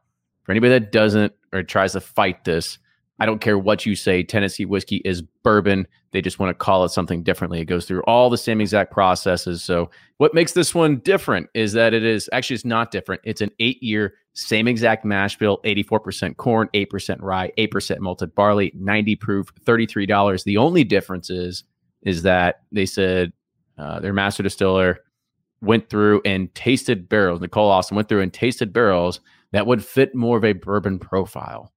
[0.45, 2.79] for anybody that doesn't or tries to fight this,
[3.23, 4.25] I don't care what you say.
[4.25, 5.87] Tennessee whiskey is bourbon.
[6.11, 7.61] They just want to call it something differently.
[7.61, 9.63] It goes through all the same exact processes.
[9.63, 13.23] So, what makes this one different is that it is actually it's not different.
[13.23, 18.01] It's an eight-year, same exact mash bill, eighty-four percent corn, eight percent rye, eight percent
[18.01, 20.43] malted barley, ninety proof, thirty-three dollars.
[20.43, 21.63] The only difference is
[22.03, 23.33] is that they said
[23.79, 24.99] uh, their master distiller
[25.61, 27.41] went through and tasted barrels.
[27.41, 29.21] Nicole Austin went through and tasted barrels
[29.53, 31.73] that would fit more of a bourbon profile.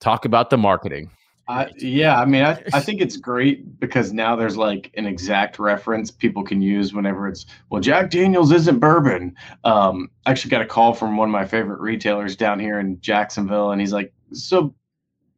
[0.00, 1.10] Talk about the marketing.
[1.48, 5.60] I, yeah, I mean, I, I think it's great because now there's like an exact
[5.60, 9.36] reference people can use whenever it's, well, Jack Daniels isn't bourbon.
[9.62, 13.00] Um, I actually got a call from one of my favorite retailers down here in
[13.00, 14.74] Jacksonville, and he's like, so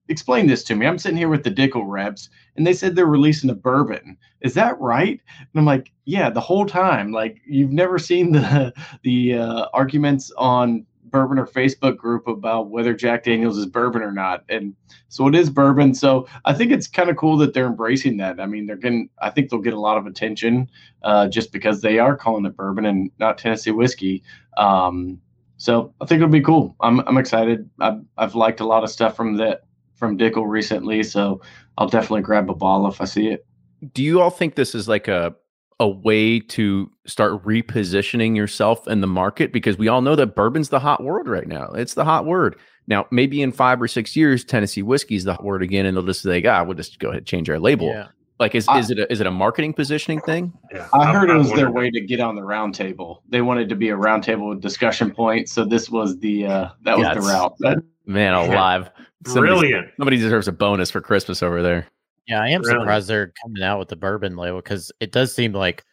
[0.08, 0.86] explain this to me.
[0.86, 4.16] I'm sitting here with the Dickel reps, and they said they're releasing a bourbon.
[4.40, 5.20] Is that right?
[5.38, 7.12] And I'm like, yeah, the whole time.
[7.12, 12.94] Like, you've never seen the the uh, arguments on bourbon or Facebook group about whether
[12.94, 14.74] Jack Daniels is bourbon or not, and
[15.08, 15.94] so it is bourbon.
[15.94, 18.40] So I think it's kind of cool that they're embracing that.
[18.40, 19.08] I mean, they're getting.
[19.20, 20.68] I think they'll get a lot of attention
[21.02, 24.22] uh, just because they are calling it bourbon and not Tennessee whiskey.
[24.56, 25.20] Um,
[25.56, 26.76] so I think it'll be cool.
[26.80, 27.68] I'm I'm excited.
[27.80, 29.64] I've I've liked a lot of stuff from that
[29.96, 31.40] from Dickel recently, so
[31.76, 33.44] I'll definitely grab a bottle if I see it.
[33.92, 35.34] Do you all think this is like a
[35.80, 39.52] a way to start repositioning yourself in the market?
[39.52, 41.66] Because we all know that bourbon's the hot word right now.
[41.72, 42.56] It's the hot word.
[42.86, 46.04] Now, maybe in five or six years, Tennessee whiskey's the hot word again, and they'll
[46.04, 48.08] just say, "Ah, we'll just go ahead and change our label." Yeah.
[48.40, 50.52] Like, is, I- is it a, is it a marketing positioning thing?
[50.72, 53.22] Yeah, I I'm- heard it I'm was their way to get on the round table.
[53.28, 56.68] They wanted to be a round table with discussion point, so this was the uh,
[56.84, 57.54] that was Yeah, the route.
[57.58, 58.90] That, Man, alive!
[59.26, 59.88] Somebody, Brilliant.
[59.98, 61.88] somebody deserves a bonus for Christmas over there.
[62.28, 62.78] Yeah, I am Really?
[62.80, 65.84] surprised they're coming out with the bourbon label because it does seem like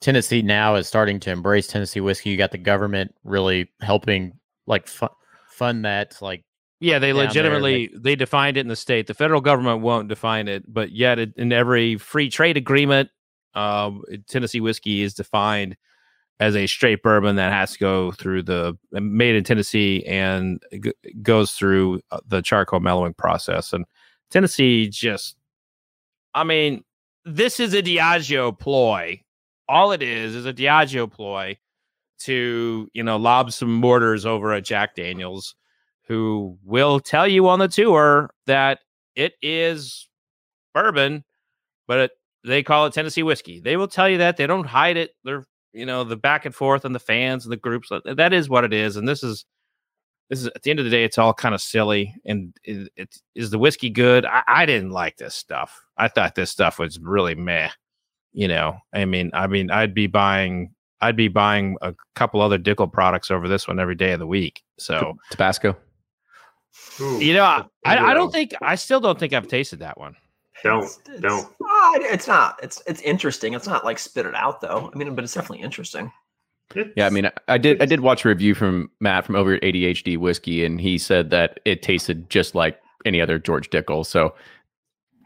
[0.00, 2.30] Tennessee now is starting to embrace Tennessee whiskey.
[2.30, 4.32] You got the government really helping,
[4.66, 5.08] like fu-
[5.50, 6.16] fund that.
[6.20, 6.44] Like,
[6.80, 9.06] Yeah, they down there, legitimately they defined it in the state.
[9.06, 13.10] The federal government won't define it, but yet it, in every free trade agreement,
[13.54, 13.90] uh,
[14.28, 15.76] Tennessee whiskey is defined
[16.40, 20.92] as a straight bourbon that has to go through the made in Tennessee and g-
[21.20, 23.72] goes through uh, the charcoal mellowing process.
[23.74, 23.84] And
[24.30, 25.36] Tennessee just,
[26.34, 26.84] I mean,
[27.24, 29.20] this is a Diageo ploy.
[29.68, 31.58] All it is is a Diageo ploy
[32.20, 35.54] to you know lob some mortars over at Jack Daniels
[36.08, 38.80] who will tell you on the tour that
[39.14, 40.08] it is
[40.74, 41.24] bourbon,
[41.86, 42.10] but it,
[42.44, 43.60] they call it Tennessee whiskey.
[43.60, 45.10] They will tell you that they don't hide it.
[45.24, 47.90] They're you know the back and forth and the fans and the groups.
[48.04, 49.44] That is what it is, and this is
[50.30, 52.14] this is at the end of the day, it's all kind of silly.
[52.24, 54.24] And it, it is the whiskey good?
[54.24, 55.84] I, I didn't like this stuff.
[55.96, 57.70] I thought this stuff was really meh.
[58.32, 60.74] You know, I mean, I mean, I'd be buying.
[61.02, 64.26] I'd be buying a couple other Dickel products over this one every day of the
[64.26, 64.62] week.
[64.78, 65.76] So, Tabasco.
[67.00, 69.98] Ooh, you know, I, I, I don't think I still don't think I've tasted that
[69.98, 70.16] one.
[70.62, 71.52] Don't It's- it's- don't.
[72.04, 72.58] it's not.
[72.62, 73.52] It's it's interesting.
[73.54, 74.90] It's not like spit it out though.
[74.94, 76.10] I mean, but it's definitely interesting.
[76.96, 79.54] Yeah, I mean, I, I did I did watch a review from Matt from over
[79.54, 84.06] at ADHD whiskey, and he said that it tasted just like any other George Dickel.
[84.06, 84.34] So,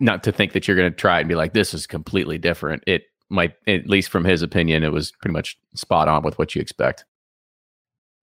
[0.01, 2.37] not to think that you're going to try it and be like, this is completely
[2.39, 2.82] different.
[2.87, 6.55] It might, at least from his opinion, it was pretty much spot on with what
[6.55, 7.05] you expect.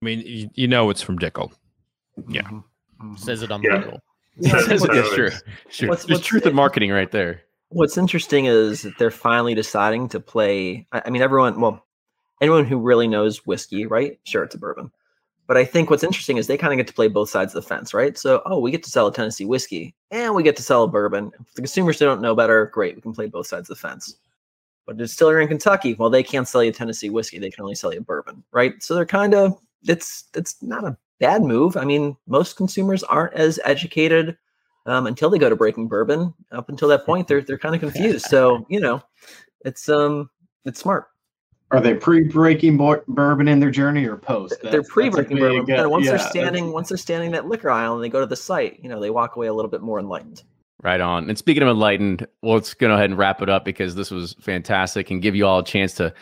[0.01, 1.53] I mean, you, you know it's from Dickel.
[2.27, 2.41] Yeah.
[3.01, 3.17] Mhm.
[3.19, 3.77] Says it on Yeah.
[3.79, 3.99] the label.
[4.37, 5.27] That's So true.
[5.27, 5.89] it's- Sure.
[5.89, 7.41] What's- There's what's- truth in marketing right there.
[7.69, 10.85] What's interesting is that they're finally deciding to play.
[10.91, 11.85] I I mean, everyone, well,
[12.43, 14.19] anyone who really knows whiskey, right?
[14.25, 14.91] Sure, it's a bourbon.
[15.47, 17.61] But I think what's interesting is they kind of get to play both sides of
[17.61, 18.17] the fence, right?
[18.17, 20.87] So, oh, we get to sell a Tennessee whiskey and we get to sell a
[20.87, 21.31] bourbon.
[21.39, 24.15] If the consumers don't know better, great, we can play both sides of the fence.
[24.85, 27.75] But a distillery in Kentucky, well, they can't sell you Tennessee whiskey; they can only
[27.75, 28.81] sell you bourbon, right?
[28.83, 31.77] So they're kind of it's it's not a bad move.
[31.77, 34.37] I mean, most consumers aren't as educated
[34.85, 36.33] um, until they go to breaking bourbon.
[36.51, 38.25] Up until that point, they're they're kind of confused.
[38.25, 39.01] So you know,
[39.63, 40.29] it's um
[40.65, 41.07] it's smart.
[41.73, 44.55] Are they pre-breaking bo- bourbon in their journey or post?
[44.61, 45.75] they're That's- that's a pre-breaking big, bourbon.
[45.75, 48.25] But once yeah, they're standing, once they're standing that liquor aisle and they go to
[48.27, 50.43] the site, you know, they walk away a little bit more enlightened.
[50.83, 51.29] Right on.
[51.29, 54.33] And speaking of enlightened, well, let's go ahead and wrap it up because this was
[54.39, 56.13] fantastic and give you all a chance to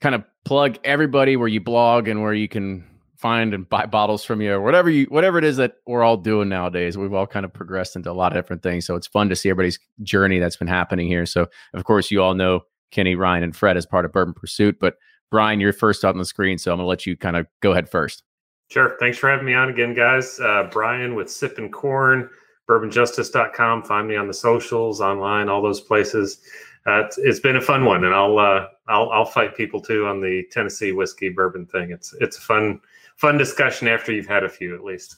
[0.00, 2.84] kind of plug everybody where you blog and where you can
[3.16, 6.18] find and buy bottles from you or whatever you whatever it is that we're all
[6.18, 6.98] doing nowadays.
[6.98, 8.84] We've all kind of progressed into a lot of different things.
[8.84, 11.24] So it's fun to see everybody's journey that's been happening here.
[11.24, 12.60] So of course you all know
[12.90, 14.78] Kenny, Ryan, and Fred as part of Bourbon Pursuit.
[14.80, 14.96] But
[15.30, 17.88] Brian, you're first on the screen, so I'm gonna let you kind of go ahead
[17.88, 18.22] first.
[18.70, 18.96] Sure.
[18.98, 20.40] Thanks for having me on again, guys.
[20.40, 22.28] Uh, Brian with Sipp'n Corn,
[22.68, 23.82] bourbonjustice.com.
[23.82, 26.40] Find me on the socials, online, all those places.
[26.86, 30.06] Uh, it's, it's been a fun one, and I'll uh, I'll I'll fight people too
[30.06, 31.90] on the Tennessee whiskey bourbon thing.
[31.90, 32.80] It's it's a fun
[33.16, 35.16] fun discussion after you've had a few at least.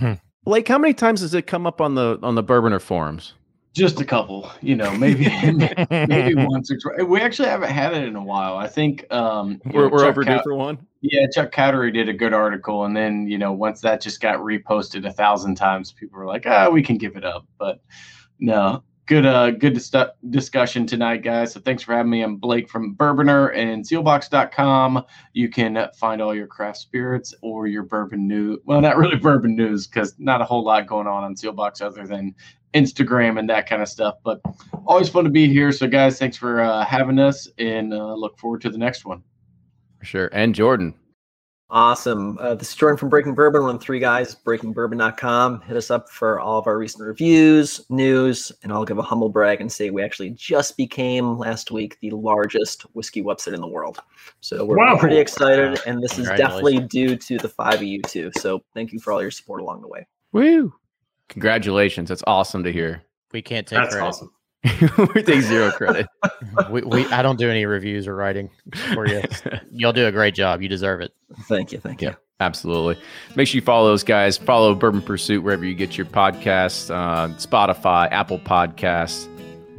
[0.44, 3.34] Blake, how many times has it come up on the on the Bourbonr forums?
[3.74, 5.24] Just a couple, you know, maybe
[5.90, 7.06] maybe once or twice.
[7.06, 8.56] We actually haven't had it in a while.
[8.56, 10.78] I think um, We're, know, we're overdue Cow- for one.
[11.00, 14.38] Yeah, Chuck Cowdery did a good article, and then you know once that just got
[14.38, 17.80] reposted a thousand times, people were like, "Ah, we can give it up." But
[18.40, 19.92] no, good, uh, good dis-
[20.30, 21.52] discussion tonight, guys.
[21.52, 22.22] So thanks for having me.
[22.22, 25.04] I'm Blake from Bourbonr and Seelbachs.com.
[25.32, 28.58] You can find all your craft spirits or your bourbon news.
[28.64, 32.06] Well, not really bourbon news because not a whole lot going on on Sealbox other
[32.06, 32.34] than
[32.74, 34.16] Instagram and that kind of stuff.
[34.24, 34.40] But
[34.86, 35.72] always fun to be here.
[35.72, 39.22] So guys, thanks for uh, having us, and uh, look forward to the next one.
[39.98, 40.28] For sure.
[40.32, 40.94] And Jordan.
[41.70, 42.38] Awesome.
[42.38, 45.60] Uh, this is Jordan from Breaking Bourbon, one of the three guys, breakingbourbon.com.
[45.60, 49.28] Hit us up for all of our recent reviews, news, and I'll give a humble
[49.28, 53.68] brag and say we actually just became last week the largest whiskey website in the
[53.68, 53.98] world.
[54.40, 54.96] So we're Wow.
[54.98, 58.30] pretty excited, and this is definitely due to the five of you two.
[58.38, 60.06] So thank you for all your support along the way.
[60.32, 60.72] Woo.
[61.28, 62.08] Congratulations.
[62.08, 63.02] That's awesome to hear.
[63.32, 64.08] We can't take That's credit.
[64.08, 64.32] awesome.
[65.14, 66.06] we take zero credit.
[66.70, 68.50] We, we I don't do any reviews or writing
[68.92, 69.22] for you.
[69.72, 70.60] Y'all do a great job.
[70.60, 71.12] You deserve it.
[71.42, 71.78] Thank you.
[71.78, 72.08] Thank you.
[72.08, 72.14] Yeah.
[72.40, 73.00] Absolutely.
[73.36, 74.36] Make sure you follow those guys.
[74.36, 79.28] Follow Bourbon Pursuit wherever you get your podcasts uh, Spotify, Apple Podcasts,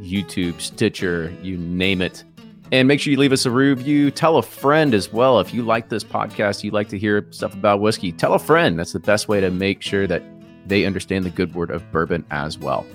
[0.00, 2.24] YouTube, Stitcher, you name it.
[2.72, 4.10] And make sure you leave us a review.
[4.10, 5.40] Tell a friend as well.
[5.40, 8.78] If you like this podcast, you like to hear stuff about whiskey, tell a friend.
[8.78, 10.22] That's the best way to make sure that
[10.70, 12.86] they understand the good word of bourbon as well.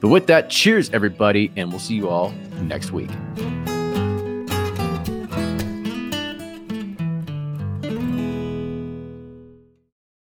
[0.00, 3.10] But with that, cheers, everybody, and we'll see you all next week.